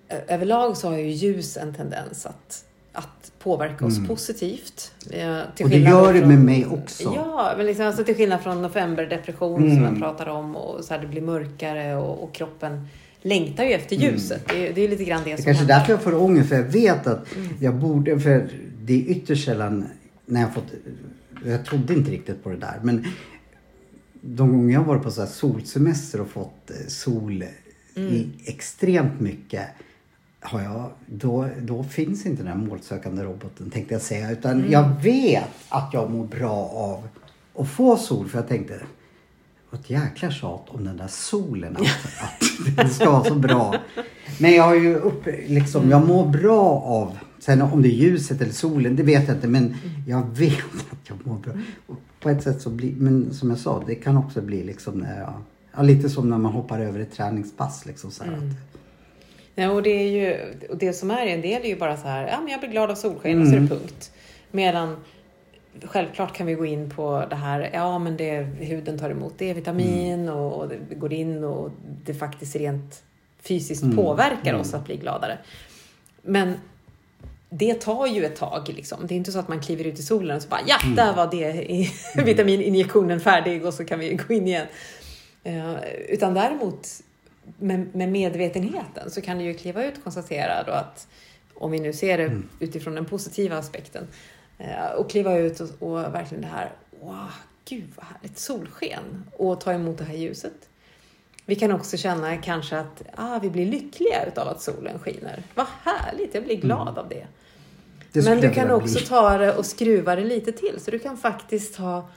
[0.09, 4.93] ö- överlag så har ju ljus en tendens att att påverka oss positivt.
[5.11, 7.13] Eh, Och det gör det med mig också.
[7.17, 9.75] Ja, men liksom, alltså till skillnad från novemberdepression Mm.
[9.77, 12.89] som jag pratar om och så här, det blir mörkare och, och kroppen
[13.29, 14.43] längtar ju efter ljuset.
[14.49, 15.75] Det, är- det är lite grann det, Det som kanske är händer.
[15.79, 17.49] därför jag får ångest, för jag vet att Mm.
[17.61, 18.49] jag borde, för
[18.83, 19.87] det är ytterst sällan
[20.27, 20.67] när jag fått,
[21.47, 23.05] jag trodde inte riktigt på det där, men
[24.21, 27.45] de gånger jag varit på så solsemester och fått eh, sol
[27.97, 28.13] Mm.
[28.15, 29.67] i extremt mycket,
[30.41, 34.31] har jag, då, då finns inte den här målsökande roboten tänkte jag säga.
[34.31, 34.71] Utan Mm.
[34.73, 37.09] jag vet att jag mår bra av
[37.63, 38.29] att få sol.
[38.29, 38.81] För jag tänkte,
[39.73, 41.77] ett jäkla tjat om den där solen.
[41.77, 43.75] Alltså, att det ska vara så bra.
[44.41, 48.41] Men jag har ju upp, liksom, jag mår bra av, sen om det är ljuset
[48.41, 49.49] eller solen, det vet jag inte.
[49.49, 49.75] Men
[50.07, 51.53] jag vet att jag mår bra.
[51.87, 54.95] Och på ett sätt så blir, men som jag sa, det kan också bli liksom
[54.95, 55.33] när jag,
[55.77, 57.87] ja, lite som när man hoppar över ett träningspass.
[57.87, 58.69] Liksom, så här, att,
[59.61, 60.37] Ja, och det, är ju,
[60.71, 62.71] och det som är en del är ju bara så här, ja men jag blir
[62.71, 64.13] glad av solsken och så är det punkt.
[64.51, 64.97] Medan
[65.85, 70.29] självklart kan vi gå in på det här, ja men det, huden tar emot D-vitamin
[70.29, 71.71] och, och det går in och
[72.05, 73.03] det faktiskt rent
[73.43, 75.39] fysiskt påverkar oss att bli gladare.
[76.23, 76.55] Men
[77.51, 78.69] det tar ju ett tag.
[78.69, 79.07] Liksom.
[79.07, 81.15] Det är inte så att man kliver ut i solen och så bara, ja, där
[81.15, 81.89] var det
[82.25, 84.67] vitamininjektionen färdig och så kan vi gå in igen.
[85.45, 85.75] Eh,
[86.09, 86.89] utan däremot
[87.59, 91.09] med, med medvetenheten så kan du ju kliva ut och konstatera då att
[91.55, 94.07] om vi nu ser det utifrån den positiva aspekten
[94.97, 97.31] och kliva ut och, och verkligen det här, wow,
[97.65, 100.69] gud vad härligt, solsken och ta emot det här ljuset.
[101.45, 105.43] Vi kan också känna kanske att ah, vi blir lyckliga utav att solen skiner.
[105.55, 107.27] Vad härligt, jag blir glad av det.
[108.13, 109.07] det Men du kan också bli.
[109.07, 110.81] ta det och skruva det lite till.
[110.81, 112.09] Så du kan faktiskt ta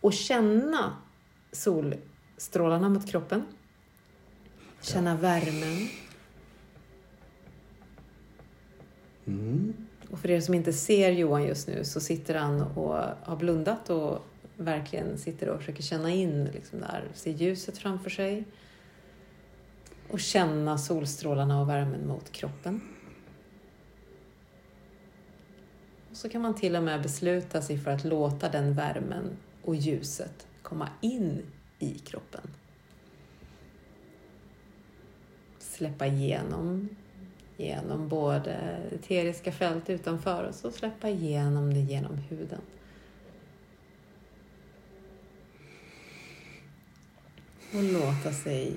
[0.00, 0.96] och känna
[1.52, 3.44] solstrålarna mot kroppen.
[4.80, 5.88] Känna värmen.
[9.26, 9.74] Mm.
[10.12, 13.90] Och för er som inte ser Johan just nu så sitter han och har blundat
[13.90, 14.18] och
[14.56, 18.44] verkligen sitter och försöker känna in liksom där, se ljuset framför sig.
[20.08, 22.80] Och känna solstrålarna och värmen mot kroppen.
[26.10, 29.74] Och så kan man till och med besluta sig för att låta den värmen och
[29.74, 31.42] ljuset komma in
[31.78, 32.50] i kroppen.
[35.58, 36.88] Släppa igenom
[37.56, 38.52] genom både
[38.92, 42.60] eteriska fält utanför oss och släppa igenom det genom huden.
[47.74, 48.76] Och låta sig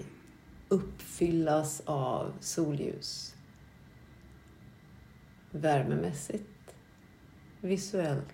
[0.67, 3.35] uppfyllas av solljus.
[5.51, 6.75] Värmemässigt,
[7.61, 8.33] visuellt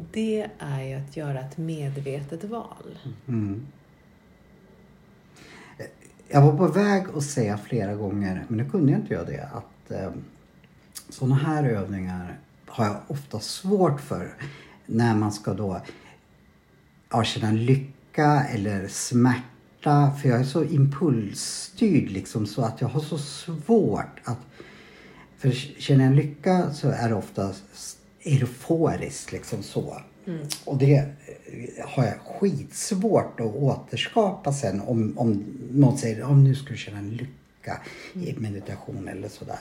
[0.00, 2.98] Och det är ju att göra ett medvetet val.
[3.28, 3.66] Mm.
[6.28, 9.48] Jag var på väg att säga flera gånger, men nu kunde jag inte göra det,
[9.52, 10.10] att eh,
[11.08, 14.34] sådana här övningar har jag ofta svårt för
[14.86, 15.80] när man ska då
[17.10, 20.12] ja, känna lycka eller smärta.
[20.22, 24.38] För jag är så impulsstyrd liksom så att jag har så svårt att...
[25.38, 27.52] För känner jag lycka så är det ofta
[28.24, 30.00] euforiskt liksom så.
[30.64, 36.54] Och det eh, har jag skitsvårt att återskapa sen om, om någon säger om nu
[36.54, 37.80] ska du känna lycka
[38.14, 39.58] i meditation eller sådär.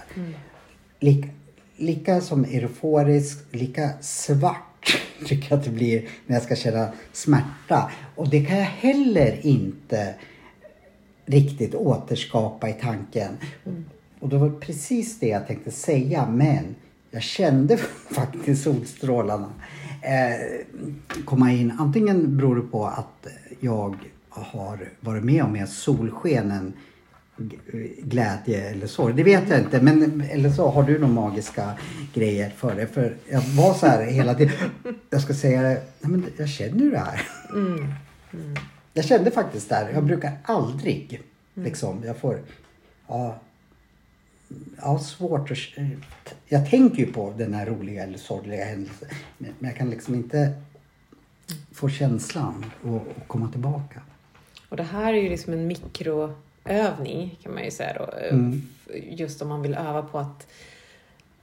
[1.00, 1.30] Lika,
[1.78, 7.91] lika som euforisk, lika svart tycker jag att det blir när jag ska känna smärta.
[8.15, 10.15] Och det kan jag heller inte
[11.26, 13.38] riktigt återskapa i tanken.
[14.19, 16.76] Och det var precis det jag tänkte säga men
[17.12, 17.78] jag kände
[18.12, 19.50] faktiskt solstrålarna
[20.02, 20.65] eh,
[21.26, 21.74] komma in.
[21.80, 23.28] Antingen beror det på att
[23.60, 23.95] jag
[24.30, 26.74] har varit med om mer solsken än
[27.98, 29.13] glädje eller sorg.
[29.13, 29.82] Det vet jag inte.
[29.82, 31.72] Men, eller så har du några magiska
[32.13, 32.88] grejer för det.
[32.88, 34.54] För jag var så här hela tiden.
[35.10, 35.82] Jag ska säga det.
[36.00, 37.28] Nej, men jag känner ju det här.
[38.93, 39.91] Jag kände faktiskt där.
[39.93, 41.22] Jag brukar aldrig
[41.54, 42.04] liksom.
[42.06, 42.39] Jag får.
[43.08, 43.39] Ja,
[44.81, 45.57] ja, svårt att...
[46.45, 49.07] Jag tänker ju på den här roliga eller sorgliga händelsen.
[49.38, 50.53] Men jag kan liksom inte
[51.71, 54.01] få känslan och, och komma tillbaka.
[54.69, 58.17] Och det här är ju liksom en mikroövning kan man ju säga då.
[58.29, 58.62] Mm.
[58.93, 60.47] Just om man vill öva på att,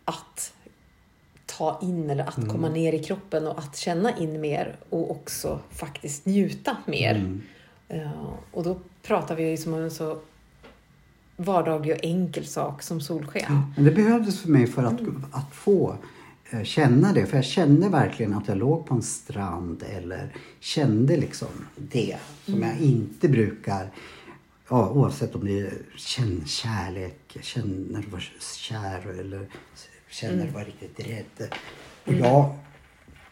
[0.04, 0.52] att
[1.46, 5.60] ta in eller att komma ner i kroppen och att känna in mer och också
[5.70, 7.38] faktiskt njuta mer.
[7.88, 10.18] Eh, och då pratar vi ju som om en så
[11.36, 13.62] vardaglig och enkel sak som solsken.
[13.76, 15.00] Men det behövdes för mig för att,
[15.32, 15.96] att få
[16.50, 17.26] eh, känna det.
[17.26, 22.62] För jag kände verkligen att jag låg på en strand eller kände liksom det som
[22.62, 23.90] jag inte brukar.
[24.68, 28.24] Ja, oavsett om det är känn kärlek, känner du var
[28.56, 29.46] kär eller
[30.10, 31.50] känner du var riktigt rädd.
[32.04, 32.54] Och jag,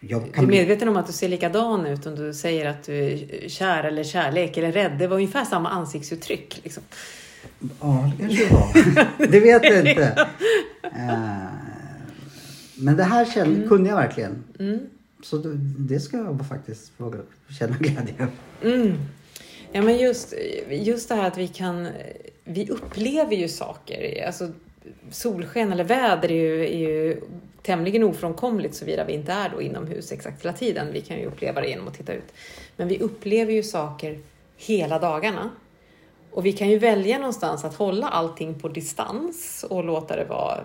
[0.01, 2.85] jag Du är kan medveten om att du ser likadan ut om du säger att
[2.85, 4.99] du är kär eller kärlek eller rädd.
[4.99, 6.61] Det var ungefär samma ansiktsuttryck.
[6.63, 6.83] Liksom.
[7.81, 9.27] Ja, det kanske det var.
[9.31, 10.29] det vet jag inte.
[10.85, 11.47] Eh,
[12.75, 14.45] Men det här kände, kunde jag verkligen.
[15.23, 17.19] Så det, det ska jag faktiskt våga
[17.59, 18.77] känna glädje över.
[18.77, 18.97] Mm.
[19.73, 20.35] Ja, men just,
[20.71, 21.89] just det här att vi kan...
[22.45, 24.27] Vi upplever ju saker.
[24.27, 24.49] Alltså,
[25.11, 27.21] solsken eller väder är ju, är ju
[27.63, 30.87] tämligen ofrånkomligt såvida vi inte är då inomhus exakt hela tiden.
[30.93, 32.33] Vi kan ju uppleva det genom att titta ut.
[32.77, 34.19] Men vi upplever ju saker
[34.57, 35.51] hela dagarna.
[36.35, 40.61] Och vi kan ju välja någonstans att hålla allting på distans och låta det vara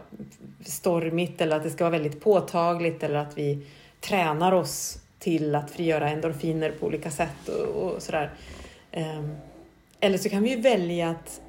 [0.66, 3.68] stormigt eller att det ska vara väldigt påtagligt eller att vi
[4.00, 8.34] tränar oss till att frigöra endorfiner på olika sätt och, och sådär.
[8.92, 9.36] Ehm,
[10.00, 11.42] Eller så kan vi ju välja att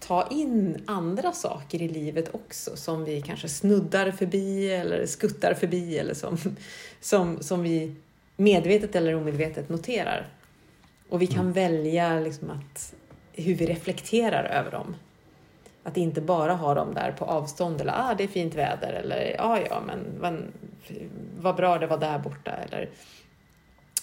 [0.00, 5.98] ta in andra saker i livet också som vi kanske snuddar förbi eller skuttar förbi
[5.98, 6.38] eller som,
[7.00, 7.94] som, som vi
[8.36, 10.28] medvetet eller omedvetet noterar.
[11.08, 12.94] Och vi kan välja liksom att,
[13.32, 14.96] hur vi reflekterar över dem.
[15.82, 19.34] Att inte bara ha dem där på avstånd eller ah, det är fint väder eller
[19.38, 20.42] ja, ja, men vad,
[21.38, 22.88] vad bra det var där borta eller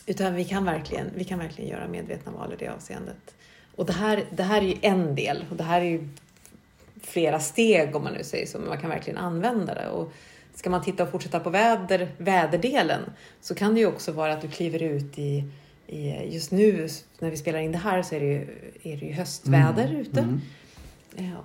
[0.06, 3.36] utan vi kan verkligen, vi kan verkligen göra medvetna val i det avseendet.
[3.76, 6.10] Och det här, det här är ju en del och det här är ju
[7.02, 9.90] flera steg om man nu säger så, men man kan verkligen använda det.
[9.90, 10.12] Och
[10.56, 13.02] ska man titta och fortsätta på väder, väderdelen
[13.42, 15.44] så kan det ju också vara att du kliver ut i
[16.30, 18.42] just nu när vi spelar in det här så är det ju,
[18.84, 20.40] är det ju höstväder ute.
[21.16, 21.44] Ja,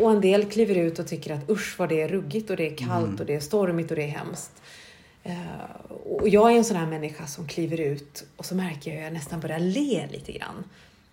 [0.00, 2.66] och en del kliver ut och tycker att usch vad det är ruggigt och det
[2.66, 4.52] är kallt och det är stormigt och det är hemskt.
[5.22, 8.98] Eh, och jag är en sån här människa som kliver ut och så märker jag
[8.98, 10.64] att jag nästan börjar le lite grann.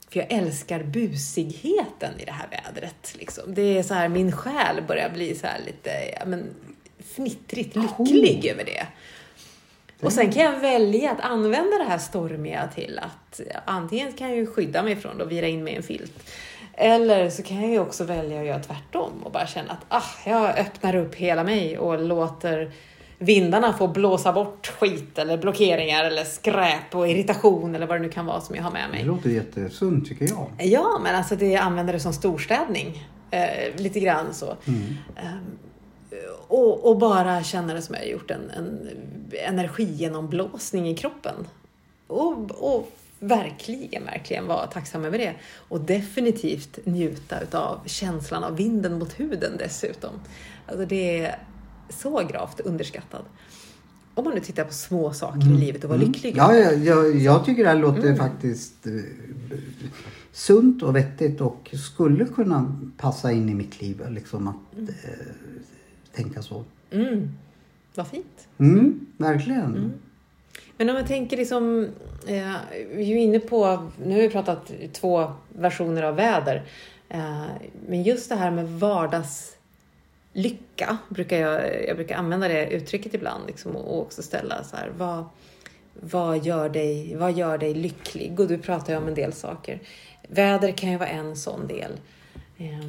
[0.09, 3.15] För jag älskar busigheten i det här vädret.
[3.19, 3.53] Liksom.
[3.53, 5.91] Det är så här, min själ börjar bli så här lite
[6.25, 6.49] men,
[6.99, 8.87] fnittrigt lycklig över det.
[10.01, 14.37] Och sen kan jag välja att använda det här stormiga till att antingen kan jag
[14.37, 16.29] ju skydda mig från det och vira in mig i en filt.
[16.73, 20.29] Eller så kan jag ju också välja att göra tvärtom och bara känna att ah,
[20.29, 22.71] jag öppnar upp hela mig och låter
[23.19, 28.09] vindarna få blåsa bort skit eller blockeringar eller skräp och irritation eller vad det nu
[28.09, 29.03] kan vara som jag har med Det mig.
[29.03, 30.47] låter jättesunt tycker jag.
[30.57, 33.07] Ja, men alltså det använder det som storstädning.
[33.31, 34.45] Eh, lite grann så.
[35.15, 35.25] Eh,
[36.47, 38.89] och, och bara känna det som jag gjort en, en
[39.31, 41.35] energigenomblåsning i kroppen.
[42.07, 45.35] Och, och verkligen, verkligen vara tacksam över det.
[45.67, 50.11] Och definitivt njuta utav känslan av vinden mot huden dessutom.
[50.65, 51.39] Alltså det är
[51.89, 53.25] så gravt underskattad.
[54.13, 56.37] Om man nu tittar på små saker i livet och vara lycklig.
[56.37, 58.93] Ja, jag, jag, jag tycker det här låter faktiskt eh,
[60.31, 64.01] sunt och vettigt och skulle kunna passa in i mitt liv.
[64.09, 65.09] Liksom att eh,
[66.15, 66.63] tänka så.
[66.91, 67.31] Mm.
[67.95, 68.47] Vad fint.
[68.59, 69.93] Mm, verkligen.
[70.77, 71.89] Men om jag tänker liksom,
[72.27, 72.55] eh,
[72.95, 76.63] vi är ju inne på, nu har vi pratat två versioner av väder,
[77.09, 77.45] eh,
[77.87, 83.75] men just det här med vardagslycka, brukar jag, jag brukar använda det uttrycket ibland liksom,
[83.75, 85.25] och också ställa så här, vad,
[85.93, 88.39] vad, gör dig, vad gör dig lycklig?
[88.39, 89.79] Och du pratar ju om en del saker.
[90.27, 91.91] Väder kan ju vara en sån del.
[92.57, 92.79] Eh,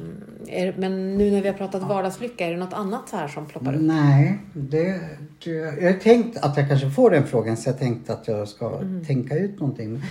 [0.47, 3.73] är, men nu när vi har pratat vardagslycka, är det något annat här som ploppar
[3.73, 3.81] upp?
[3.81, 4.99] Nej, det,
[5.43, 8.47] det, jag har tänkt att jag kanske får den frågan så jag tänkte att jag
[8.47, 10.01] ska tänka ut någonting.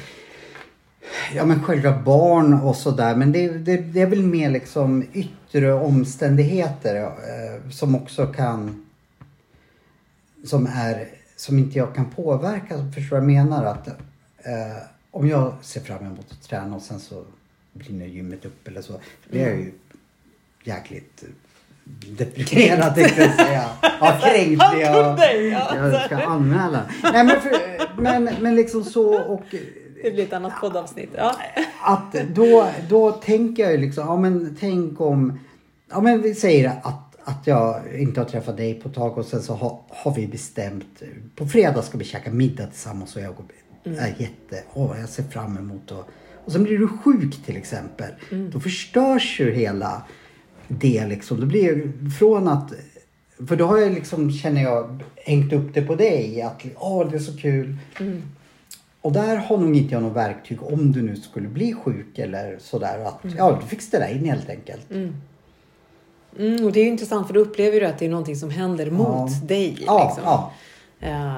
[1.34, 5.72] Ja men själva barn och sådär men det, det, det är väl mer liksom yttre
[5.72, 8.86] omständigheter eh, som också kan
[10.44, 12.92] som är som inte jag kan påverka.
[12.94, 13.64] Förstår du vad jag menar?
[13.64, 13.88] Att,
[14.38, 17.24] eh, om jag ser fram emot att träna och sen så
[17.78, 18.92] brinner gymmet upp eller så.
[18.92, 19.72] Då blir jag ju
[20.64, 21.24] jäkligt
[22.18, 23.64] deprimerad tänkte jag säga.
[24.00, 25.20] Ja, kränkt Han jag.
[25.76, 26.82] Jag ska anmäla.
[27.02, 27.52] Nej men, för,
[28.02, 29.42] men, men liksom så och
[30.02, 31.10] Det blir ett annat poddavsnitt.
[31.16, 31.36] Ja.
[31.82, 35.38] att då, då tänker jag ju liksom, ja men tänk om,
[35.90, 39.24] ja men vi säger att, att jag inte har träffat dig på ett tag och
[39.26, 41.02] sen så har, har vi bestämt,
[41.34, 43.34] på fredag ska vi käka middag tillsammans och jag
[43.84, 46.08] är jätte, åh jag ser fram emot och,
[46.46, 48.10] och sen blir du sjuk till exempel.
[48.50, 50.02] Då förstörs ju hela
[50.68, 51.40] det liksom.
[51.40, 52.72] Det blir från att
[53.48, 56.42] För då har jag liksom, känner jag, hängt upp det på dig.
[56.42, 57.76] Att åh, det är så kul.
[58.00, 58.22] Mm.
[59.00, 62.58] Och där har nog inte jag något verktyg om du nu skulle bli sjuk eller
[62.60, 63.04] sådär.
[63.04, 63.36] Att, Mm.
[63.36, 64.90] Ja, du fick ställa in helt enkelt.
[64.90, 68.50] Mm, och det är ju intressant för då upplever du att det är någonting som
[68.50, 69.78] händer mot dig.
[69.86, 70.22] Ja, liksom.
[70.24, 70.52] ja.
[71.00, 71.36] Eh,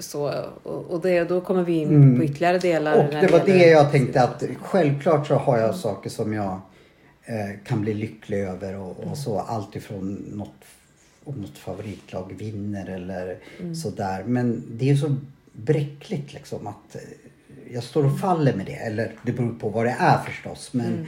[0.00, 0.32] så,
[0.62, 2.16] och och det, då kommer vi in Mm.
[2.18, 2.92] på ytterligare delar.
[3.04, 6.60] Och det var gäller- det jag tänkte att självklart så har jag saker som jag
[7.24, 9.38] eh, kan bli lycklig över och, och så.
[9.38, 10.64] Allt ifrån något,
[11.24, 13.36] om något favoritlag vinner eller
[13.74, 14.24] sådär.
[14.26, 15.16] Men det är så
[15.52, 17.00] bräckligt liksom att eh,
[17.74, 18.72] jag står och faller med det.
[18.76, 20.68] Eller det beror på vad det är förstås.
[20.72, 21.06] Men,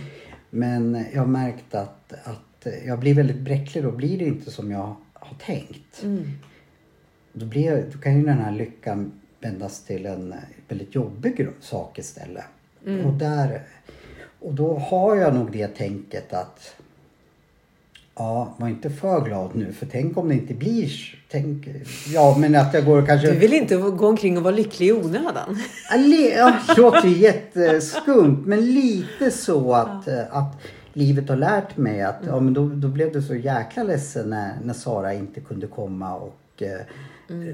[0.50, 3.84] men jag har märkt att, att jag blir väldigt bräcklig.
[3.84, 6.02] Då blir det inte som jag har tänkt.
[6.02, 6.30] Mm.
[7.36, 11.98] Då, blir, då kan ju den här lyckan vändas till en eh, väldigt jobbig sak
[11.98, 12.44] istället.
[13.04, 13.62] Och, där,
[14.40, 16.74] och då har jag nog det tänket att
[18.16, 20.90] Ja, var inte för glad nu för tänk om det inte blir...
[21.30, 21.68] Tänk,
[22.12, 23.30] ja, men att jag går kanske...
[23.30, 25.58] Du vill inte gå omkring och vara lycklig i onödan.
[25.90, 25.96] Ja,
[26.36, 30.56] Ja, det låter ju jätteskumt men lite så att, eh, att
[30.92, 34.52] livet har lärt mig att ja, men då, då blev det så jäkla ledsen när,
[34.62, 36.80] när Sara inte kunde komma och eh,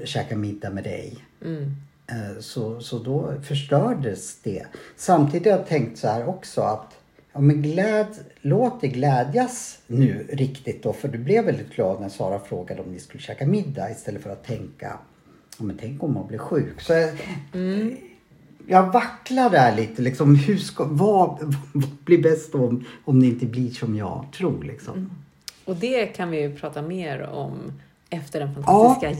[0.05, 1.17] käka middag med dig.
[1.45, 1.75] Mm.
[2.07, 4.65] Eh, Så, så då förstördes det.
[4.95, 6.97] Samtidigt har jag tänkt så här också att
[7.33, 8.07] ja, men gläd,
[8.41, 10.93] låt dig glädjas nu riktigt då.
[10.93, 14.29] För du blev väldigt glad när Sara frågade om ni skulle käka middag istället för
[14.29, 14.99] att tänka
[15.57, 16.81] ja, men tänk om man blir sjuk.
[16.81, 17.09] Så jag,
[18.67, 20.01] jag vacklar där lite.
[20.01, 24.63] Liksom, hur ska, vad, vad blir bäst om, om det inte blir som jag tror?
[24.63, 25.09] Liksom.
[25.65, 27.73] Och det kan vi ju prata mer om
[28.13, 29.15] efter den fantastiska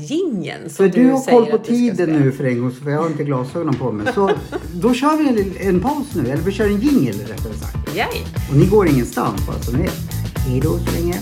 [0.69, 2.99] som För du har säger koll på du tiden nu för en gång, för jag
[2.99, 4.13] har inte glasögonen på mig.
[4.13, 4.31] Så
[4.73, 7.95] då kör vi en, en paus nu, eller vi kör en jingle rättare sagt.
[7.95, 8.07] Yay.
[8.49, 9.99] Och ni går ingenstans bara så ni vet.
[10.47, 11.19] Hej då så länge.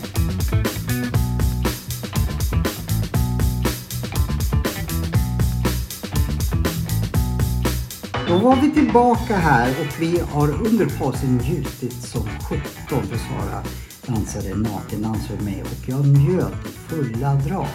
[8.28, 13.64] Då var vi tillbaka här och vi har under pausen njutit som sjutton för Sara
[14.10, 17.66] dansade nakendans med mig och jag njöt i fulla drag.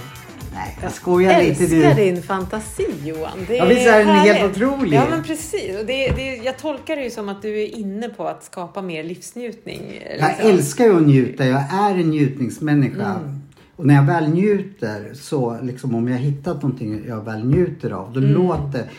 [0.54, 2.04] Nej, jag skojar lite älskar nu.
[2.04, 3.38] din fantasi Johan.
[3.48, 4.96] Det Ja, visst är den helt otrolig?
[4.96, 5.78] Ja men precis.
[5.80, 8.82] Och det, det, jag tolkar det ju som att du är inne på att skapa
[8.82, 9.80] mer livsnjutning.
[10.18, 10.50] Jag liksom.
[10.50, 11.46] älskar ju att njuta.
[11.46, 13.06] Jag är en njutningsmänniska.
[13.06, 13.40] Mm.
[13.76, 18.12] Och när jag väl njuter så liksom om jag hittat någonting jag väl njuter av.
[18.12, 18.32] Då Mm.
[18.32, 18.90] låter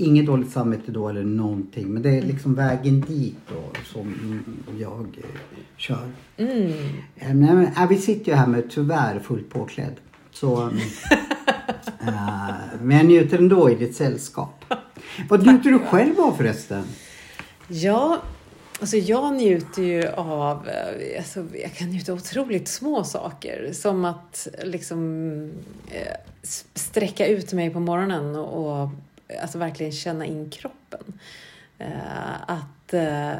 [0.00, 1.88] Inget dåligt samvete då eller någonting.
[1.88, 4.14] Men det är liksom vägen dit då som
[4.78, 6.08] jag eh, kör.
[6.36, 6.72] Mm.
[7.16, 9.94] Eh, Men, äh, vi sitter ju här med tyvärr fullt påklädd.
[10.32, 14.64] Så, äh, men jag njuter ändå i ditt sällskap.
[15.28, 16.84] Vad njuter du själv av förresten?
[17.68, 18.18] Ja,
[18.80, 20.68] alltså jag njuter ju av,
[21.18, 23.70] alltså jag kan njuta av otroligt små saker.
[23.72, 25.50] Som att liksom
[26.74, 28.88] sträcka ut mig på morgonen och
[29.42, 31.20] alltså verkligen känna in kroppen.
[31.78, 33.34] Eh, att eh,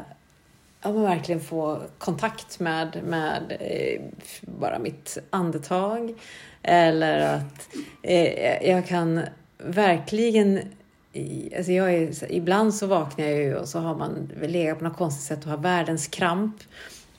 [0.81, 4.01] ja, verkligen få kontakt med, med eh,
[4.41, 6.13] bara mitt andetag.
[6.63, 7.69] Eller att
[8.01, 9.21] eh, jag kan
[9.57, 10.59] verkligen
[11.13, 14.83] i, alltså jag är, ibland så vaknar jag ju och så har man legat på
[14.83, 16.55] något konstigt sätt och har världens kramp.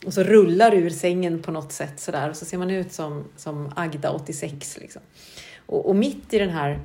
[0.05, 3.23] Och så rullar ur sängen på något sätt sådär och så ser man ut som,
[3.37, 5.01] som Agda 86 liksom.
[5.65, 6.79] Och, och mitt i den här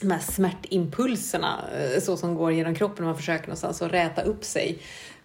[0.00, 4.22] de här smärtimpulserna eh, så som går genom kroppen när man försöker någonstans att räta
[4.22, 4.78] upp sig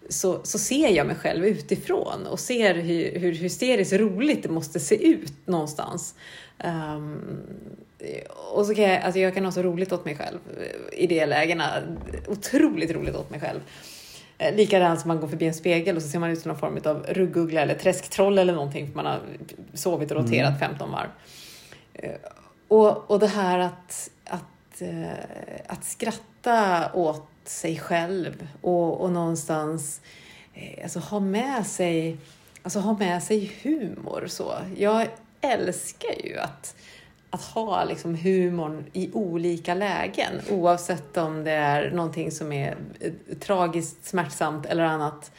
[0.08, 4.80] så, så ser jag mig själv utifrån och ser hur, hur hysteriskt roligt det måste
[4.80, 6.14] se ut någonstans.
[6.58, 7.42] Ehm,
[8.52, 11.06] och så kan jag, alltså jag kan ha så roligt åt mig själv eh, i
[11.06, 11.70] de lägena.
[12.28, 13.60] Otroligt roligt åt mig själv.
[14.38, 16.58] Eh, Likadant som man går förbi en spegel och så ser man ut som någon
[16.58, 19.20] form av rugguggla eller träsktroll eller någonting för man har
[19.74, 21.08] sovit och roterat 15 varv.
[22.68, 24.10] Och, och det här att,
[24.80, 30.00] att, eh, att skratta åt sig själv och, och någonstans
[30.54, 32.16] eh, alltså ha med sig
[32.62, 34.24] alltså ha med sig humor.
[34.26, 34.52] Så.
[34.76, 35.08] Jag
[35.40, 36.76] älskar ju att,
[37.30, 43.12] att ha liksom humorn i olika lägen oavsett om det är någonting som är eh,
[43.40, 45.30] tragiskt, smärtsamt eller annat.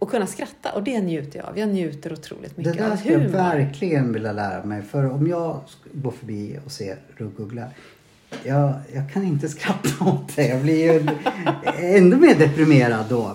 [0.00, 1.58] Och kunna skratta och det njuter jag av.
[1.58, 3.32] Jag njuter otroligt Det mycket där av skulle jag humor.
[3.32, 4.82] verkligen vilja lära mig.
[4.82, 5.60] För om jag
[5.92, 7.68] går förbi och ser ruggugla.
[8.44, 10.46] Jag, jag kan inte skratta åt det.
[10.48, 11.06] Jag blir ju
[11.96, 13.32] ännu mer deprimerad då.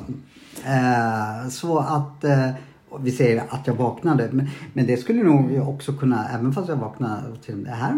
[0.65, 2.49] Eh, så att eh,
[2.99, 4.29] vi säger att jag vaknade.
[4.31, 7.93] Men, men det skulle nog också kunna, även fast jag vaknade och till det här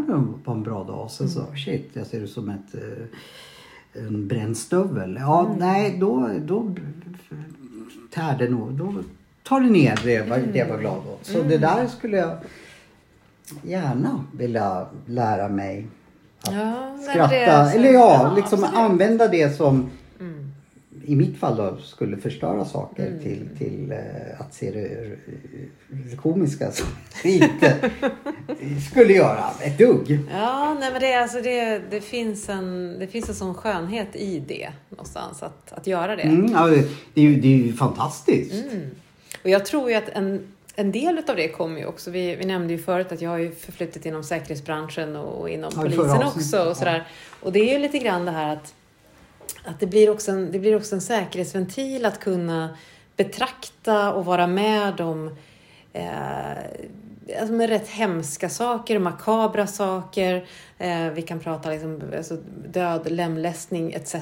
[0.45, 1.11] var en bra dag.
[1.11, 3.05] Sen så shit, jag ser ut som ett eh,
[4.07, 5.17] en bränd stövel.
[5.21, 6.75] Ja, nej, då, då
[8.13, 8.71] tär det nog.
[8.73, 8.93] Då
[9.43, 11.19] tar det ner det, var- det jag var glad åt.
[11.21, 12.37] Så det där skulle jag
[13.63, 15.87] gärna vilja lära mig
[16.51, 17.71] Ja, skratta.
[17.71, 18.79] Eller ja, liksom absolut.
[18.79, 19.89] använda det som
[20.19, 20.51] Mm.
[21.05, 23.19] i mitt fall då skulle förstöra saker Mm.
[23.19, 25.15] till, till eh, att se det,
[26.09, 26.87] det komiska som
[27.23, 27.91] inte
[28.91, 30.19] skulle göra ett dugg.
[30.31, 34.39] Ja, nej men det, alltså det, det, finns en, det finns en sån skönhet i
[34.47, 36.21] det någonstans, att, att göra det.
[36.21, 36.83] Mm, ja, det,
[37.13, 38.65] det, är ju, det är ju fantastiskt.
[38.71, 38.89] Mm.
[39.43, 42.45] Och jag tror ju att en, en del av det kommer ju också, vi, vi
[42.45, 46.69] nämnde ju förut att jag har ju förflutit inom säkerhetsbranschen och, inom Ja, polisen också.
[46.69, 47.07] Och, sådär.
[47.41, 48.73] och det är ju lite grann det här att,
[49.65, 52.78] att det, blir också en, det blir också en säkerhetsventil att kunna
[53.15, 55.38] betrakta och vara med om
[55.93, 56.09] eh,
[57.39, 60.47] alltså med rätt hemska saker, makabra saker.
[60.78, 64.15] Eh, vi kan prata liksom, alltså död, lemlästning etc.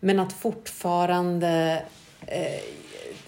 [0.00, 1.82] Men att fortfarande
[2.26, 2.60] eh,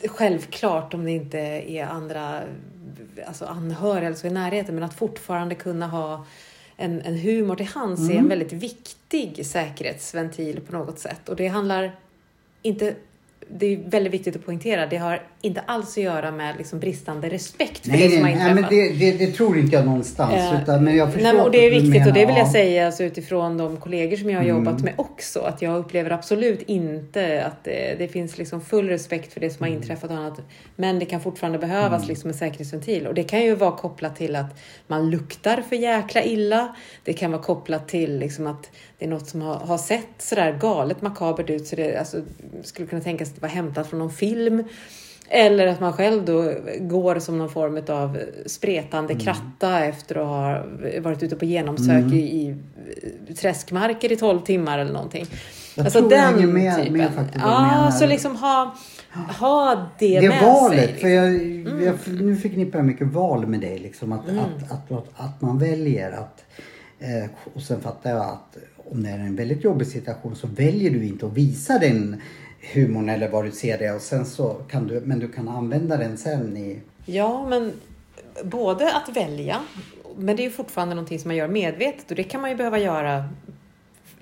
[0.08, 2.40] självklart om det inte är andra
[3.26, 6.26] alltså anhöriga eller så i närheten, men att fortfarande kunna ha
[6.76, 8.28] en, en humor till hands är en Mm.
[8.28, 11.28] väldigt viktig säkerhetsventil på något sätt.
[11.28, 11.92] Och det handlar
[12.62, 12.94] inte
[13.52, 17.28] det är väldigt viktigt att poängtera, det har inte alls att göra med liksom bristande
[17.28, 18.98] respekt för Nej, det som har nej, nej, men inträffat.
[18.98, 20.34] det, det, det tror inte jag någonstans.
[20.34, 22.52] Eh, utan, men jag förstår Nej, och det är viktigt och det vill jag ja.
[22.52, 24.56] säga alltså, utifrån de kollegor som jag har Mm.
[24.56, 25.40] jobbat med också.
[25.40, 29.62] Att jag upplever absolut inte att det, det finns liksom full respekt för det som
[29.62, 29.82] har Mm.
[29.82, 30.40] inträffat och annat.
[30.76, 33.06] Men det kan fortfarande behövas liksom en säkerhetsventil.
[33.06, 36.76] Och det kan ju vara kopplat till att man luktar för jäkla illa.
[37.04, 40.58] Det kan vara kopplat till liksom att det är något som har, har sett sådär
[40.60, 42.16] galet makabert ut så det alltså,
[42.62, 44.64] skulle kunna tänkas var hämtat från någon film.
[45.32, 49.24] Eller att man själv då går som någon form av spretande Mm.
[49.24, 50.64] kratta efter att ha
[51.00, 52.56] varit ute på genomsök i,
[53.28, 55.26] i träskmarker i 12 timmar eller någonting.
[55.74, 56.92] Jag alltså tror jag den hänger med- typen.
[56.98, 58.74] med faktiskt ja, så liksom ha,
[59.40, 60.86] ha det, Det med valet, sig.
[60.86, 61.08] liksom.
[61.10, 61.66] Mm.
[61.66, 63.78] för jag, jag, nu förknippar jag mycket val med dig.
[63.78, 66.44] Liksom, att, att, att, att, att man väljer att...
[66.98, 68.56] Eh, och sen fattar jag att
[68.90, 72.20] om det är en väldigt jobbig situation så väljer du inte att visa den
[72.74, 75.96] humorn eller vad du ser det och sen så kan du, men du kan använda
[75.96, 76.80] den sen i...
[77.06, 77.72] Ja, men
[78.44, 79.60] både att välja,
[80.16, 82.56] men det är ju fortfarande någonting som man gör medvetet och det kan man ju
[82.56, 83.24] behöva göra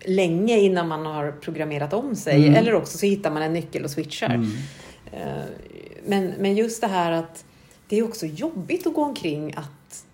[0.04, 2.36] länge innan man har programmerat om sig.
[2.36, 2.54] Mm.
[2.54, 4.34] Eller också så hittar man en nyckel och switchar.
[4.34, 4.50] Mm.
[5.12, 5.44] Eh,
[6.06, 7.44] Men, men just det här att
[7.88, 10.04] det är också jobbigt att gå omkring att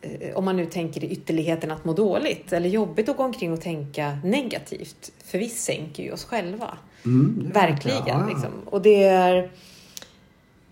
[0.00, 3.52] eh, om man nu tänker i ytterligheten att må dåligt, eller jobbigt att gå omkring
[3.52, 6.78] och tänka negativt, för vi sänker ju oss själva.
[7.04, 7.50] Mm.
[7.54, 8.02] Verkligen.
[8.06, 8.26] Ja.
[8.28, 8.50] Liksom.
[8.66, 9.50] Och det är...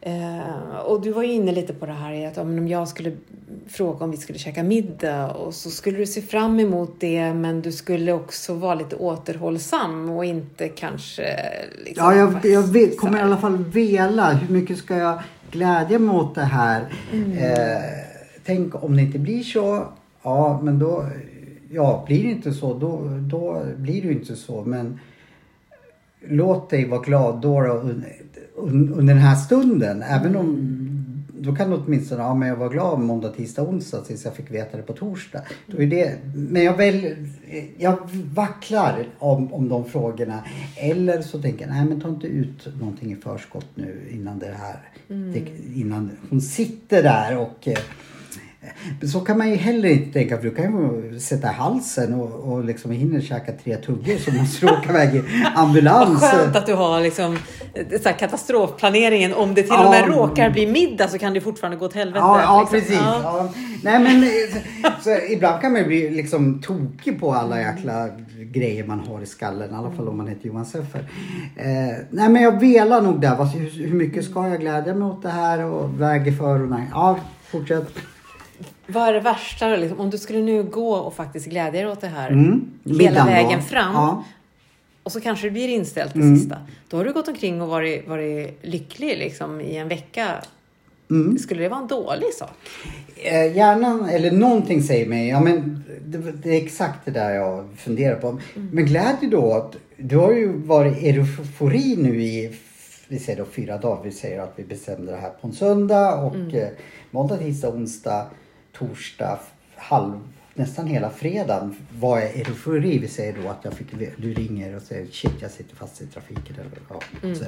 [0.01, 3.13] Eh, och du var ju inne lite på det här att om jag skulle
[3.69, 7.63] fråga om vi skulle käka middag och så skulle du se fram emot det men
[7.63, 11.37] du skulle också vara lite återhållsam och inte kanske...
[11.85, 14.33] Liksom, Ja, jag, jag vet, kommer i alla fall vela.
[14.33, 16.85] Hur mycket ska jag glädja mig åt det här?
[17.13, 17.39] Mm.
[17.39, 17.83] Eh,
[18.45, 19.87] tänk om det inte blir så.
[20.23, 21.07] Ja, men då...
[21.71, 24.65] Ja, blir det inte så, då, då blir det ju inte så.
[24.65, 25.01] Men
[26.29, 28.05] låt dig vara glad då, då un-
[28.57, 30.03] un- under den här stunden.
[30.03, 30.79] Även om...
[31.39, 34.51] Då kan du åtminstone, ja men jag var glad måndag, tisdag, onsdag tills jag fick
[34.51, 35.41] veta det på torsdag.
[35.67, 37.17] Då är det, men jag, väl,
[37.79, 37.99] jag
[38.35, 40.45] vacklar om, om de frågorna.
[40.77, 44.55] Eller så tänker jag, nej men ta inte ut någonting i förskott nu innan det
[44.59, 44.81] här.
[45.09, 45.45] Det,
[45.81, 47.79] innan hon sitter där och eh,
[49.13, 50.65] så kan man ju heller inte tänka för du kan
[51.13, 55.15] ju sätta halsen och, och liksom hinner käka tre tuggor så måste du åka iväg
[55.15, 55.19] i
[55.55, 56.21] Vad ambulans.
[56.23, 57.39] skönt att du har liksom,
[57.75, 59.35] eh, så här, katastrofplaneringen.
[59.35, 59.85] Om det till Ja.
[59.85, 62.19] och med råkar bli middag så kan det fortfarande gå åt helvete.
[62.19, 62.81] Ja, ja liksom.
[62.81, 63.03] precis.
[63.23, 63.49] Ja.
[63.83, 68.09] Nej men eh, så, ibland kan man ju bli liksom tokig på alla jäkla
[68.53, 69.71] grejer man har i skallen.
[69.71, 71.01] I alla fall om man heter Johan Seffer.
[71.57, 71.67] Eh,
[72.11, 73.37] nej men jag velar nog där.
[73.37, 76.69] Vad, hur, hur mycket ska jag glädja mig åt det här och väger för och
[76.71, 76.89] nej.
[76.93, 77.19] Ja,
[77.51, 77.89] fortsätt.
[78.87, 82.01] Vad är det värsta liksom, om du skulle nu gå och faktiskt glädja dig åt
[82.01, 82.71] det här Mm.
[82.85, 83.33] hela Middagen då.
[83.33, 84.25] vägen fram Ja.
[85.03, 86.37] och så kanske det blir inställt det Mm.
[86.37, 86.57] sista.
[86.89, 90.29] Då har du gått omkring och varit, varit lycklig liksom, i en vecka.
[91.11, 91.39] Mm.
[91.39, 92.51] Skulle det vara en dålig sak?
[93.17, 97.69] Eh, hjärnan, eller någonting säger mig, ja men det, det är exakt det där jag
[97.77, 98.41] funderar på.
[98.55, 102.57] Men glädje då, att du har ju varit eufori nu i,
[103.09, 104.03] vi säger då fyra dagar.
[104.05, 106.69] Vi säger att vi bestämde det här på en söndag och eh,
[107.11, 108.27] måndag, tisdag, onsdag,
[108.73, 109.39] torsdag,
[109.77, 110.21] halv,
[110.55, 112.99] nästan hela fredagen var jag eufori.
[112.99, 116.07] Vi säger då att jag fick, du ringer och säger shit jag sitter fast i
[116.07, 116.57] trafiken.
[116.59, 117.01] Eller, ja,
[117.35, 117.45] så.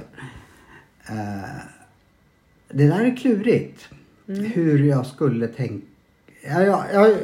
[1.12, 1.60] Eh,
[2.68, 3.88] det där är klurigt.
[4.26, 5.86] Hur jag skulle tänka.
[6.46, 7.16] Ja, ja, jag,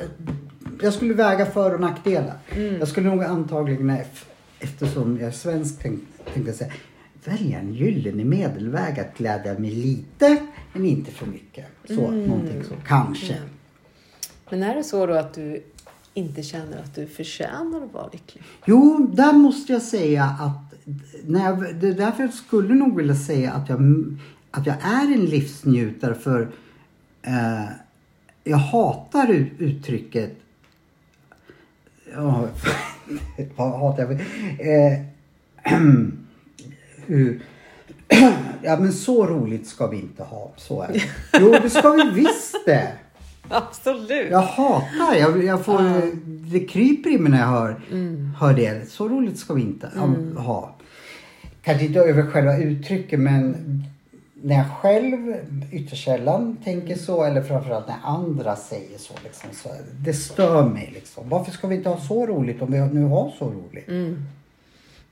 [0.82, 2.38] jag skulle väga för och nackdelar.
[2.78, 4.24] Jag skulle nog antagligen, ef-
[4.60, 6.00] eftersom jag är svensk, tänk,
[6.34, 6.72] tänkte jag säga
[7.24, 10.36] välja en gyllene medelväg att glädja mig lite
[10.72, 11.66] men inte för mycket.
[11.84, 12.74] Så, någonting så.
[12.86, 13.36] Kanske.
[14.50, 15.62] Men är det så då att du
[16.14, 18.42] inte känner att du förtjänar att vara lycklig?
[18.64, 20.74] Jo, där måste jag säga att
[21.24, 23.80] när jag, det är därför jag skulle nog vilja säga att jag,
[24.50, 26.48] att jag är en livsnjutare för
[27.22, 27.64] eh,
[28.44, 30.36] jag hatar uttrycket
[32.14, 32.48] Ja,
[33.56, 34.12] vad hatar jag?
[34.12, 35.00] Eh,
[37.06, 37.42] hur,
[38.62, 41.02] ja men så roligt ska vi inte ha, så är det.
[41.40, 42.92] Jo det ska vi visst det.
[43.50, 44.30] Absolut.
[44.30, 46.00] Jag hatar, jag, jag får, Ja.
[46.24, 48.30] det kryper i mig när jag hör, Mm.
[48.40, 48.90] hör det.
[48.90, 49.90] Så roligt ska vi inte
[50.36, 50.74] ha.
[51.62, 53.56] Kanske inte över själva uttrycket men
[54.42, 55.34] när jag själv
[55.72, 59.14] ytterst sällan tänker så eller framförallt när andra säger så.
[59.24, 60.90] Liksom, så det stör mig.
[60.94, 61.28] Liksom.
[61.28, 63.88] Varför ska vi inte ha så roligt om vi nu har så roligt?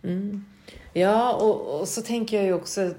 [0.03, 0.45] Mm.
[0.93, 2.91] Ja, och, och så tänker jag ju också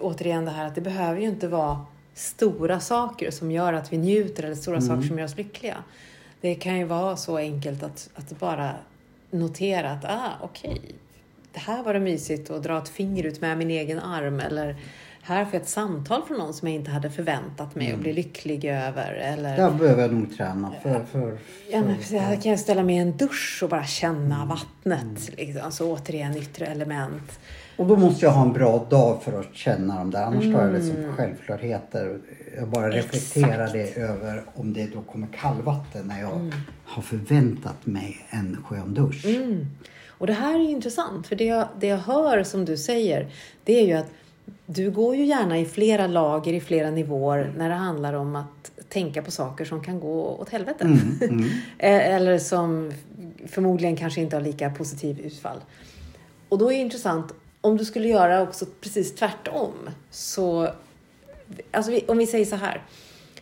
[0.00, 1.80] återigen det här att det behöver ju inte vara
[2.14, 5.76] stora saker som gör att vi njuter eller stora saker som gör oss lyckliga.
[6.40, 8.74] Det kan ju vara så enkelt att, att bara
[9.30, 10.80] notera att, ah, okej,
[11.52, 14.76] det här var det mysigt att dra ett finger ut med min egen arm eller
[15.24, 18.12] här får jag ett samtal från någon som jag inte hade förväntat mig och bli
[18.12, 19.12] lycklig över.
[19.12, 20.72] Eller, Där behöver jag nog träna.
[20.82, 21.38] För, för,
[21.70, 22.20] Ja, men för- precis.
[22.20, 25.30] Här kan jag ställa mig i en dusch och bara känna vattnet.
[25.36, 25.62] Liksom.
[25.64, 27.40] Alltså återigen yttre element.
[27.82, 30.22] Och då måste jag ha en bra dag för att känna dem där.
[30.22, 30.74] Annars tar jag Mm.
[30.74, 32.18] liksom självklarheter.
[32.58, 36.52] Jag bara reflekterar det över om det då kommer kallvatten när jag
[36.84, 39.24] har förväntat mig en skön dusch.
[39.26, 39.66] Mm.
[40.08, 43.26] Och det här är ju intressant, för det jag, det jag hör som du säger,
[43.64, 44.06] det är ju att
[44.66, 48.70] du går ju gärna i flera lager, i flera nivåer, när det handlar om att
[48.88, 50.84] tänka på saker som kan gå åt helvete.
[50.84, 51.44] Mm,
[51.78, 52.92] Eh, Eller som
[53.46, 55.58] förmodligen kanske inte har lika positiv utfall.
[56.48, 59.72] Och då är det intressant, om du skulle göra också precis tvärtom,
[60.10, 60.68] så...
[61.70, 62.82] Alltså om vi säger så här,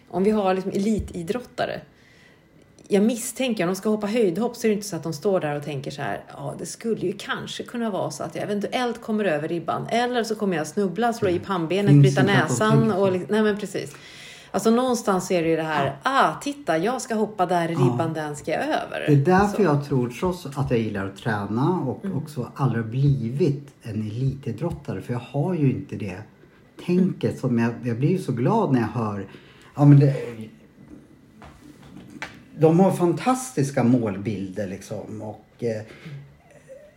[0.08, 1.80] om vi har liksom elitidrottare
[2.92, 5.40] jag misstänker, om de ska hoppa höjdhopp så är det inte så att de står
[5.40, 8.44] där och tänker så här, ja det skulle ju kanske kunna vara så att jag
[8.44, 9.86] eventuellt kommer över ribban.
[9.90, 13.92] Eller så kommer jag snubbla, slå i pannbenet, bryta näsan och li- Nej men precis.
[14.52, 18.12] Alltså någonstans är det ju det här, ah titta jag ska hoppa där i ribban,
[18.14, 19.04] den ska jag över.
[19.06, 19.62] Det är därför Så.
[19.62, 19.74] Mm.
[19.74, 25.12] jag tror, trots att jag gillar att träna och också aldrig blivit en elitidrottare, för
[25.12, 26.18] jag har ju inte det
[26.86, 27.38] tänket.
[27.38, 29.26] Som jag, jag blir ju så glad när jag hör,
[29.74, 30.14] ja men det,
[32.58, 35.82] de har fantastiska målbilder liksom och eh,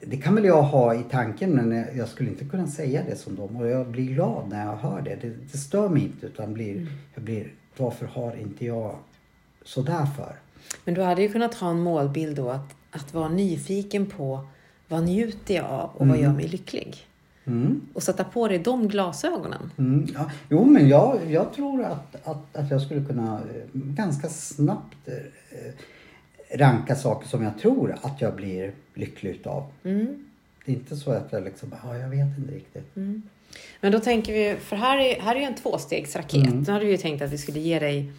[0.08, 3.36] det kan väl jag ha i tanken men jag- skulle inte kunna säga det som
[3.36, 5.16] dem och jag blir glad när jag hör det.
[5.22, 8.95] Det, det stör mig inte utan blir, jag blir, varför har inte jag
[9.66, 10.36] sådär för?
[10.86, 14.45] Men du hade ju kunnat ha en målbild då att, att vara nyfiken på
[14.88, 16.97] vad njuter jag av och vad gör mig lycklig?
[17.45, 17.82] Mm.
[17.93, 19.72] Och sätta på dig de glasögonen.
[19.78, 20.32] Mm, ja.
[20.49, 25.14] Jo, men jag, jag tror att, att, att jag skulle kunna eh, ganska snabbt eh,
[26.54, 29.64] ranka saker som jag tror att jag blir lycklig utav.
[29.84, 30.26] Mm.
[30.66, 32.95] Det är inte så att jag liksom, ja, jag vet inte riktigt.
[33.82, 36.47] Men då tänker vi, för här är, här är ju en tvåstegsraket.
[36.47, 36.60] Mm.
[36.60, 38.12] Nu hade vi ju tänkt att vi skulle ge dig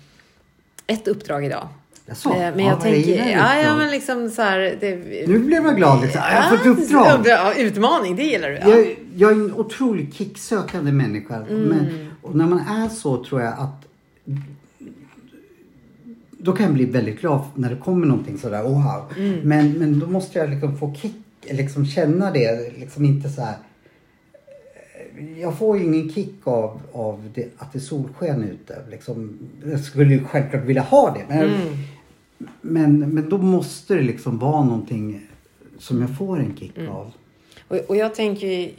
[0.86, 1.68] ett uppdrag idag.
[2.06, 2.30] Jaså?
[2.30, 3.78] Eh, Men Ja, jag är tänker, det ja, ja liksom?
[3.78, 4.76] men liksom så här.
[4.80, 4.96] Det,
[5.28, 6.20] Nu blev jag glad liksom.
[6.32, 7.26] Jag har fått uppdrag.
[7.26, 8.56] Ja, utmaning, det gillar du.
[8.56, 8.68] Ja.
[8.68, 11.36] Jag, jag är en otroligt kicksökande människa.
[11.36, 11.62] Mm.
[11.62, 13.86] Men, och när man är så tror jag att
[16.44, 19.12] då kan jag bli väldigt glad när det kommer någonting sådär, oh, wow.
[19.18, 19.40] Mm.
[19.40, 21.14] Men, men då måste jag liksom få kick,
[21.50, 23.56] liksom känna det, liksom inte så här.
[25.40, 28.78] Jag får ju ingen kick av, av det, att det är solsken ute.
[28.90, 31.24] Liksom, jag skulle ju självklart vilja ha det.
[31.28, 31.78] Men, Mm.
[32.60, 35.20] men, men då måste det liksom vara någonting
[35.78, 36.90] som jag får en kick Mm.
[36.90, 37.12] av.
[37.68, 38.70] Och, och jag tänker,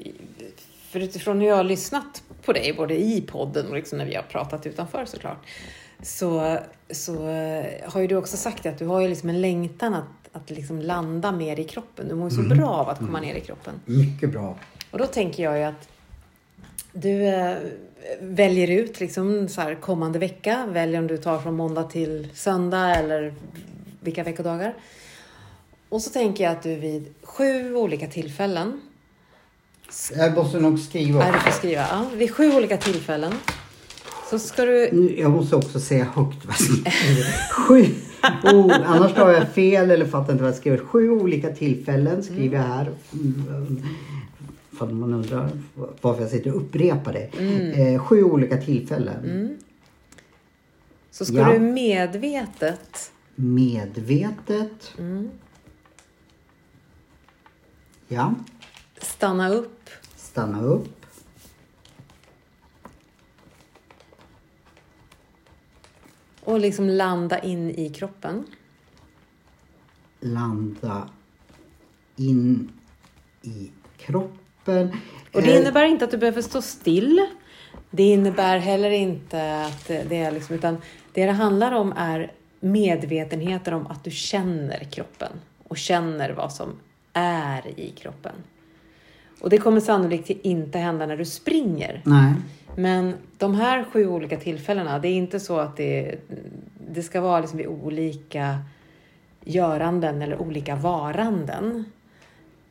[0.90, 4.16] för utifrån hur jag har lyssnat på dig, både i podden och liksom när vi
[4.16, 5.46] har pratat utanför såklart,
[6.02, 6.58] så,
[6.92, 10.06] så eh, har ju du också sagt att du har ju liksom en längtan att,
[10.32, 12.08] att liksom landa mer i kroppen.
[12.08, 13.74] Du mår ju så bra av att komma ner i kroppen.
[13.86, 14.56] Mycket bra.
[14.92, 15.88] Och då tänker jag ju att
[16.94, 17.58] du eh,
[18.22, 22.96] väljer ut liksom så här kommande vecka, väljer om du tar från måndag till söndag
[22.96, 23.34] eller
[24.00, 24.74] vilka veckodagar.
[25.90, 28.82] Och så tänker jag att du vid sju olika tillfällen,
[30.16, 31.24] Jag måste nog skriva.
[31.24, 33.34] är du får skriva, ja, vid sju olika tillfällen
[34.30, 37.50] så ska du Jag måste också säga högt vad jag skriver.
[37.52, 37.86] Sju.
[38.44, 40.78] Oh, annars har jag fel eller fattar inte vad jag skriver.
[40.78, 42.92] Sju olika tillfällen skriver jag här.
[43.14, 43.82] Mm,
[44.78, 45.50] För man undrar
[46.02, 47.30] varför jag sitter och upprepar det.
[47.94, 49.58] Eh, sju olika tillfällen.
[51.12, 51.54] så ska Ja.
[51.54, 54.94] du medvetet Medvetet.
[54.98, 55.30] Mm.
[58.08, 58.34] Ja.
[59.02, 60.95] stanna upp Stanna upp.
[66.46, 68.44] Och liksom landa in i kroppen.
[70.20, 71.10] Landa
[72.16, 72.72] in
[73.42, 74.98] i kroppen.
[75.34, 77.26] Och det Eh, innebär inte att du behöver stå still.
[77.92, 80.78] Det innebär heller inte att det är liksom, utan
[81.14, 85.32] det det handlar om är medvetenheten om att du känner kroppen
[85.68, 86.70] och känner vad som
[87.14, 88.34] är i kroppen.
[89.42, 92.02] Och det kommer sannolikt inte hända när du springer.
[92.06, 92.34] Nej.
[92.76, 96.16] Men de här sju olika tillfällena, det är inte så att det,
[96.90, 98.58] det ska vara liksom vid olika
[99.44, 101.86] göranden eller olika varanden.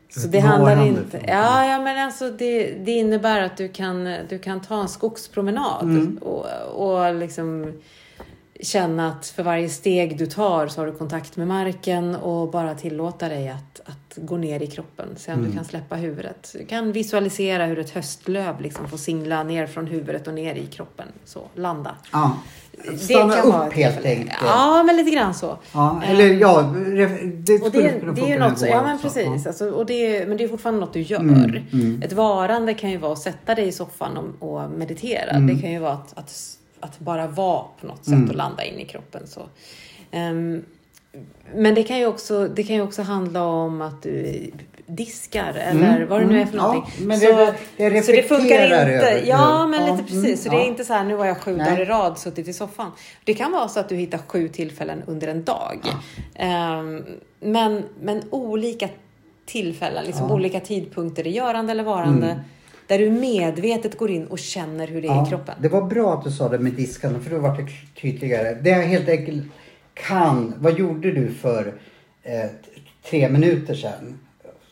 [0.08, 1.20] Så det handlar inte...
[1.26, 5.82] Ja, ja men alltså det, det innebär att du kan, du kan ta en skogspromenad
[5.82, 6.18] Mm.
[6.18, 7.72] och, och liksom
[8.64, 12.74] känna att för varje steg du tar så har du kontakt med marken och bara
[12.74, 15.08] tillåta dig att, att gå ner i kroppen.
[15.16, 15.50] Se om Mm.
[15.50, 16.54] du kan släppa huvudet.
[16.58, 20.66] Du kan visualisera hur ett höstlöv liksom får singla ner från huvudet och ner i
[20.66, 21.06] kroppen.
[21.24, 21.96] Så, landa.
[22.12, 22.36] Ja.
[22.90, 24.32] Det Stanna upp helt enkelt.
[24.46, 25.58] Ja, men lite grann så.
[25.72, 28.94] Ja, eller ja, ref- det och skulle det, kunna det är något så, ja men
[28.94, 29.08] också.
[29.08, 29.46] precis.
[29.46, 31.20] Alltså, och det, men det är fortfarande något du gör.
[31.20, 32.02] Mm, mm.
[32.04, 35.30] Ett varande kan ju vara att sätta dig i soffan och, och meditera.
[35.30, 35.46] Mm.
[35.56, 38.28] Det kan ju vara att, att, att bara vara på något sätt Mm.
[38.30, 39.26] och landa in i kroppen.
[39.26, 39.42] Så.
[40.10, 40.64] Ehm,
[41.54, 44.50] men det kan, ju också, det kan ju också handla om att du
[44.86, 46.48] diskar eller Mm, vad det nu är mm.
[46.48, 47.06] för Ja, någonting.
[47.06, 47.26] men så,
[47.76, 48.76] det- det så det funkar inte.
[48.76, 50.42] över Ja, men ja, lite mm, precis.
[50.44, 50.66] Så det är ja.
[50.66, 51.66] inte så här, nu har jag sju Nej.
[51.70, 52.90] dagar i rad suttit i soffan.
[53.24, 55.78] Det kan vara så att du hittar sju tillfällen under en dag.
[56.34, 57.04] Ehm,
[57.40, 58.88] men, men olika
[59.46, 60.34] tillfällen, liksom Ja.
[60.34, 62.26] olika tidpunkter i görande eller varande.
[62.30, 62.44] Mm.
[62.86, 65.54] Där du medvetet går in och känner hur det är i kroppen.
[65.60, 67.66] Det var bra att du sa det med diskarna för då var det
[68.00, 68.54] tydligare.
[68.54, 69.44] Det jag helt enkelt
[69.94, 71.74] kan, vad gjorde du för
[72.22, 72.50] eh,
[73.10, 74.18] tre minuter sedan?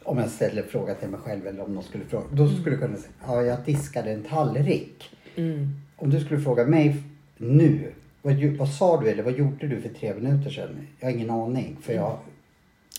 [0.03, 2.25] Om jag ställer fråga till mig själv eller om någon skulle fråga.
[2.33, 5.11] Då skulle jag kunna säga, ja jag diskade en tallrik.
[5.37, 5.69] Mm.
[5.97, 6.97] Om du skulle fråga mig
[7.37, 7.93] nu,
[8.23, 10.87] vad, vad sa du eller vad gjorde du för tre minuter sedan?
[11.01, 12.19] Jag har ingen aning för jag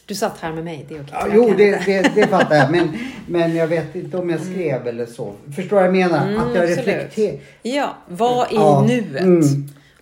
[0.05, 1.13] Du satt här med mig, det är okej.
[1.19, 2.71] Ja, jo, det, det, det fattar jag.
[2.75, 2.97] Men,
[3.27, 5.33] men jag vet inte om jag skrev eller så.
[5.55, 6.27] Förstår vad jag menar?
[6.27, 6.87] Mm, att jag absolut.
[6.87, 7.39] reflekterar.
[7.61, 9.21] Ja, var i Ja, nuet.
[9.21, 9.41] mm.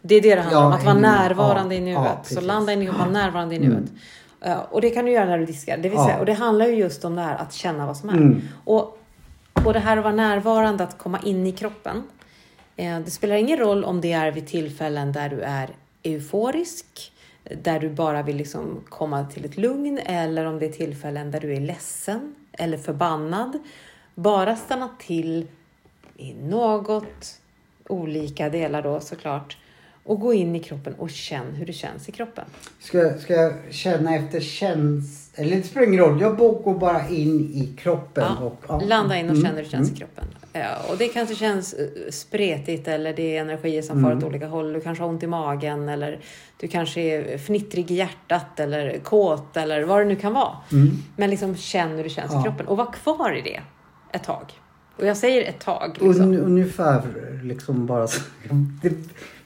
[0.02, 2.18] Det är det det handlar Ja, om, att vara i- närvarande i nuet.
[2.24, 3.70] så landa in i och vara närvarande i Mm.
[3.72, 3.90] nuet.
[4.42, 5.78] Eh, och det kan du göra när du diskar.
[5.78, 8.10] Det vill säga, och det handlar ju just om det här att känna vad som
[8.10, 8.14] är.
[8.14, 8.42] Mm.
[8.64, 8.98] Och,
[9.66, 12.04] och det här att vara närvarande, att komma in i kroppen.
[12.76, 15.70] Eh, det spelar ingen roll om det är vid tillfällen där du är
[16.04, 17.11] euforisk,
[17.62, 21.40] där du bara vill liksom komma till ett lugn, eller om det är tillfällen där
[21.40, 23.60] du är ledsen eller förbannad.
[24.16, 25.48] Bara stanna till
[26.18, 27.40] i något
[27.88, 29.58] olika delar då såklart
[30.04, 32.46] och gå in i kroppen och känn hur det känns i kroppen.
[32.80, 35.32] Ska, ska jag känna efter känns...
[35.36, 36.22] Eller det spelar ingen roll.
[36.22, 38.24] Jag går bara in i kroppen.
[38.40, 38.80] Ja, Och, ja.
[38.86, 39.96] Landa in och Mm, känn hur det känns mm.
[39.96, 40.24] i kroppen.
[40.54, 44.12] Ja, och det kanske känns eh, spretigt eller det är energier som Mm.
[44.12, 44.74] far åt olika håll.
[44.74, 46.20] Du kanske har ont i magen eller
[46.58, 50.56] du kanske är fnittrig i hjärtat eller kåt eller vad det nu kan vara.
[50.72, 50.92] Mm.
[51.16, 52.40] Men liksom känn hur det känns Ja.
[52.40, 53.60] i kroppen och var kvar i det
[54.14, 54.44] ett tag.
[54.98, 55.98] Och jag säger ett tag.
[56.02, 56.22] Liksom.
[56.22, 57.02] Un, ungefär
[57.44, 58.22] liksom bara så.
[58.82, 58.94] Det,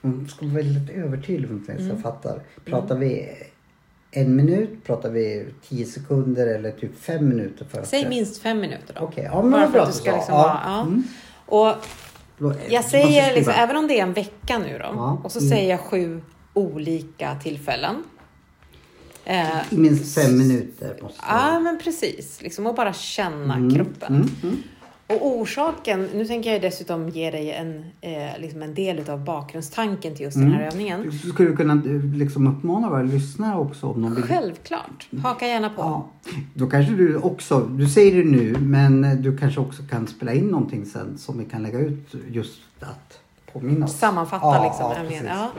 [0.06, 1.92] man ska vara väldigt övertydlig för att Mm.
[1.92, 2.42] jag fattar.
[2.66, 3.30] Pratar vi
[4.12, 4.84] en minut?
[4.84, 7.66] Pratar vi tio sekunder eller typ fem minuter?
[7.66, 9.06] För att Säg minst fem minuter då.
[9.06, 10.42] Okej, ja men Bara för att du ska liksom Ja.
[10.42, 10.82] vara- ja.
[10.82, 11.04] Mm.
[11.46, 11.76] Och
[12.70, 15.22] Jag säger liksom, även om det är en vecka nu då, Ja.
[15.24, 15.50] och så Mm.
[15.52, 16.22] säger jag sju
[16.54, 18.04] olika tillfällen.
[19.26, 22.42] Eh, minst fem minuter måste Ja, men precis.
[22.42, 24.30] Liksom, och bara känna Mm, kroppen.
[25.08, 25.32] Mm, mm.
[25.32, 30.16] Och orsaken, nu tänker jag dessutom ge dig en, eh, liksom en del av bakgrundstanken
[30.16, 30.68] till just den här Mm.
[30.74, 31.10] övningen.
[31.24, 34.24] Du skulle kunna eh, liksom uppmana våra lyssnare också om de vill.
[34.24, 35.08] Självklart.
[35.24, 35.82] Haka gärna på.
[35.82, 36.08] Ja,
[36.54, 40.48] då kanske du också, du säger det nu men du kanske också kan spela in
[40.48, 43.20] någonting sen som vi kan lägga ut just att
[43.54, 43.98] påminna oss.
[44.00, 44.92] Sammanfatta Ja, liksom.
[44.92, 45.26] ja, övningen.
[45.26, 45.50] ja.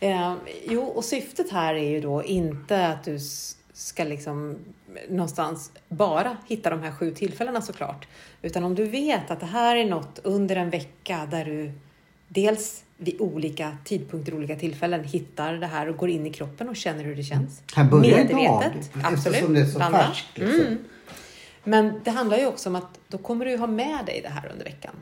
[0.00, 0.32] Eh,
[0.68, 3.18] jo, och syftet här är ju då inte att du
[3.74, 4.56] ska liksom
[5.08, 8.06] någonstans bara hitta de här sju tillfällena såklart.
[8.42, 11.72] Utan om du vet att det här är något under en vecka där du
[12.28, 16.76] dels vid olika tidpunkter, olika tillfällen hittar det här och går in i kroppen och
[16.76, 17.62] känner hur det känns.
[17.66, 18.64] Kan börja idag
[19.02, 19.26] absolut.
[19.26, 20.38] eftersom det är så färskt.
[20.38, 20.60] Liksom.
[20.60, 20.78] Mm.
[21.64, 24.50] Men det handlar ju också om att då kommer du ha med dig det här
[24.52, 24.94] under veckan.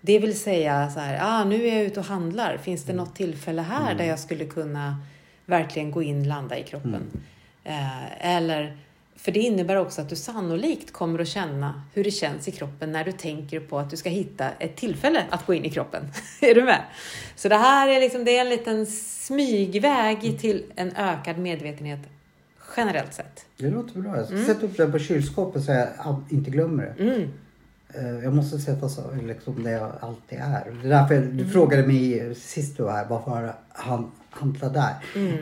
[0.00, 2.56] Det vill säga så här, ah, nu är jag ute och handlar.
[2.56, 4.96] Finns det något tillfälle här där jag skulle kunna
[5.46, 6.94] verkligen gå in, landa i kroppen?
[6.94, 7.20] Eh,
[8.20, 8.76] eller,
[9.16, 12.92] för det innebär också att du sannolikt kommer att känna hur det känns i kroppen
[12.92, 16.02] när du tänker på att du ska hitta ett tillfälle att gå in i kroppen.
[16.40, 16.82] är du med?
[17.36, 22.00] Så det här är, liksom, det är en liten smygväg till en ökad medvetenhet
[22.76, 23.46] generellt sett.
[23.56, 24.16] Det låter bra.
[24.16, 24.46] Jag ska Mm.
[24.46, 27.02] sätta upp det på kylskåpet så jag inte glömmer det.
[27.02, 27.30] Mm.
[27.94, 30.72] Eh, Jag måste sätta så, liksom det jag alltid är.
[30.82, 34.94] Det är därför du frågade mig sist du var här, varför han hantlar där?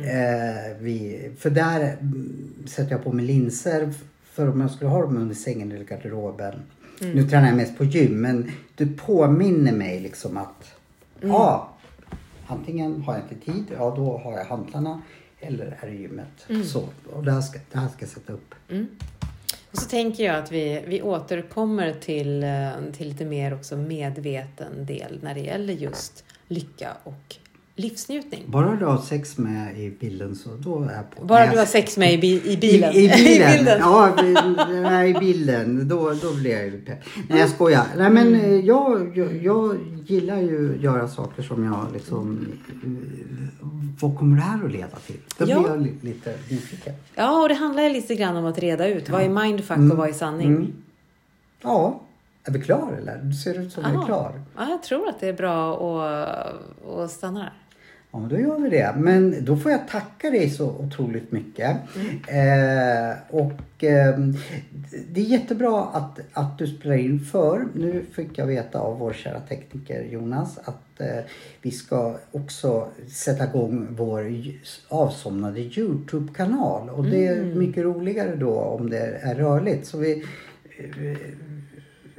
[0.05, 3.93] Eh, vi, för där mm, sätter jag på mig linser
[4.25, 6.55] för om jag skulle ha dem under sängen eller garderoben.
[7.01, 10.75] Nu tränar jag mest på gym men du påminner mig liksom att
[11.21, 11.73] ja,
[12.47, 15.03] antingen har jag inte tid, ja då har jag hantlarna
[15.41, 16.67] eller är det gymmet.
[16.67, 18.55] Så, och det här, ska, det här ska jag sätta upp.
[19.73, 24.87] Och så tänker jag att vi, vi återkommer till, eh, till lite mer också medveten
[24.87, 27.37] del när det gäller just lycka och
[27.83, 28.43] livsnjutning.
[28.47, 31.25] Bara du har sex med i bilden så då är jag på.
[31.25, 32.93] Bara du har sex med i, bi, i bilen.
[32.93, 33.53] I, i bilen.
[33.57, 33.79] bilden.
[33.81, 35.89] Ja, i- i bilden.
[35.89, 36.99] Då, då blir jag ju pepp.
[37.29, 37.87] Nej, jag skojar.
[37.97, 39.77] Nej, men eh, jag, jag, jag
[40.07, 42.47] gillar ju att göra saker som jag liksom...
[42.85, 42.91] eh,
[44.01, 45.17] Vad kommer det här att leda till?
[45.39, 45.61] Då Ja.
[45.61, 46.95] blir jag li, lite nyfiken.
[47.15, 49.09] Ja, och det handlar ju lite grann om att reda ut.
[49.11, 50.49] Vad är mindfuck och vad är sanning?
[50.49, 50.73] Mm.
[51.63, 52.01] Ja.
[52.45, 53.21] Är vi klar eller?
[53.23, 54.03] Du ser ut som vi är Ja.
[54.07, 54.43] klar.
[54.57, 57.53] Ja, jag tror att det är bra att, att stanna där.
[58.13, 58.95] Ja, då gör vi det.
[58.97, 61.77] Men då får jag tacka dig så otroligt mycket.
[62.29, 64.19] Eh, och eh,
[65.13, 69.13] det är jättebra att, att du spelar in för nu fick jag veta av vår
[69.13, 71.25] kära tekniker Jonas att eh,
[71.63, 74.33] vi ska också sätta igång vår
[74.89, 76.91] avsomnade Youtube-kanal.
[76.91, 79.87] Och det är mycket roligare då om det är rörligt.
[79.87, 80.25] Så vi
[80.79, 81.19] eh,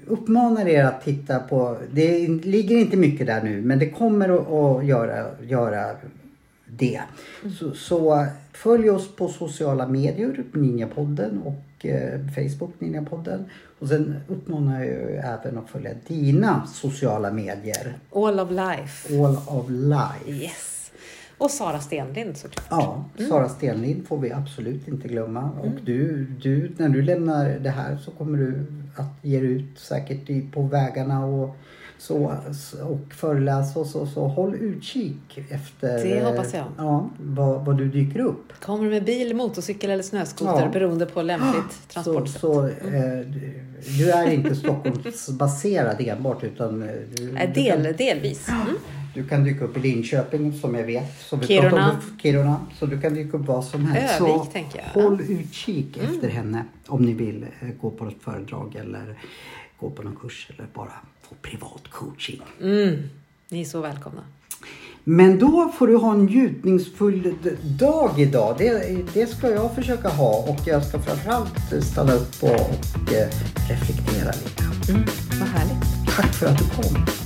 [0.07, 4.51] uppmanar er att titta på, det ligger inte mycket där nu men det kommer att,
[4.51, 5.95] att göra, göra
[6.65, 7.01] det.
[7.59, 13.45] Så, så följ oss på sociala medier, Ninjapodden och eh, Facebook Ninjapodden.
[13.79, 17.93] Och sen uppmanar jag även att följa dina sociala medier.
[18.15, 19.23] All of life.
[19.23, 20.43] All of Life.
[20.43, 20.72] Yes.
[21.43, 22.65] Och Sara Stenlind såklart.
[22.69, 25.49] Ja, Sara Stenlind får vi absolut inte glömma.
[25.63, 28.65] Och du, du, när du lämnar det här så kommer du
[28.95, 31.55] att ge ut säkert på vägarna och
[31.97, 32.33] så
[32.83, 36.65] och föreläsa och så, så håll utkik efter Det eh, hoppas jag.
[36.77, 38.53] Ja, vad, vad du dyker upp.
[38.61, 40.69] Kommer du med bil, motorcykel eller snöskoter Ja.
[40.73, 42.41] beroende på lämpligt Så, transportsätt.
[42.41, 42.71] så eh,
[43.25, 43.53] du,
[43.97, 48.47] du är inte Stockholmsbaserad enbart utan eh, du, Nej, du kan- del, delvis.
[48.49, 48.75] Mm.
[49.13, 51.21] Du kan dyka upp i Linköping som jag vet.
[51.21, 51.91] Som vi Kiruna.
[51.91, 52.59] om, Kiruna.
[52.79, 54.21] Så du kan dyka upp vad som helst.
[54.21, 55.01] Övik, så tänker jag.
[55.01, 59.19] håll utkik efter henne om ni vill eh, gå på ett föredrag eller
[59.79, 60.91] gå på någon kurs eller bara
[61.21, 62.41] få privat coaching.
[62.61, 63.09] Mm.
[63.49, 64.21] Ni är så välkomna.
[65.03, 67.35] Men då får du ha en njutningsfull
[67.79, 68.55] dag idag.
[68.57, 73.27] Det, det ska jag försöka ha och jag ska framförallt stanna upp och, och eh,
[73.69, 74.91] reflektera lite.
[74.91, 75.03] Mm.
[75.39, 76.15] Vad härligt.
[76.15, 77.22] Tack för att du kom.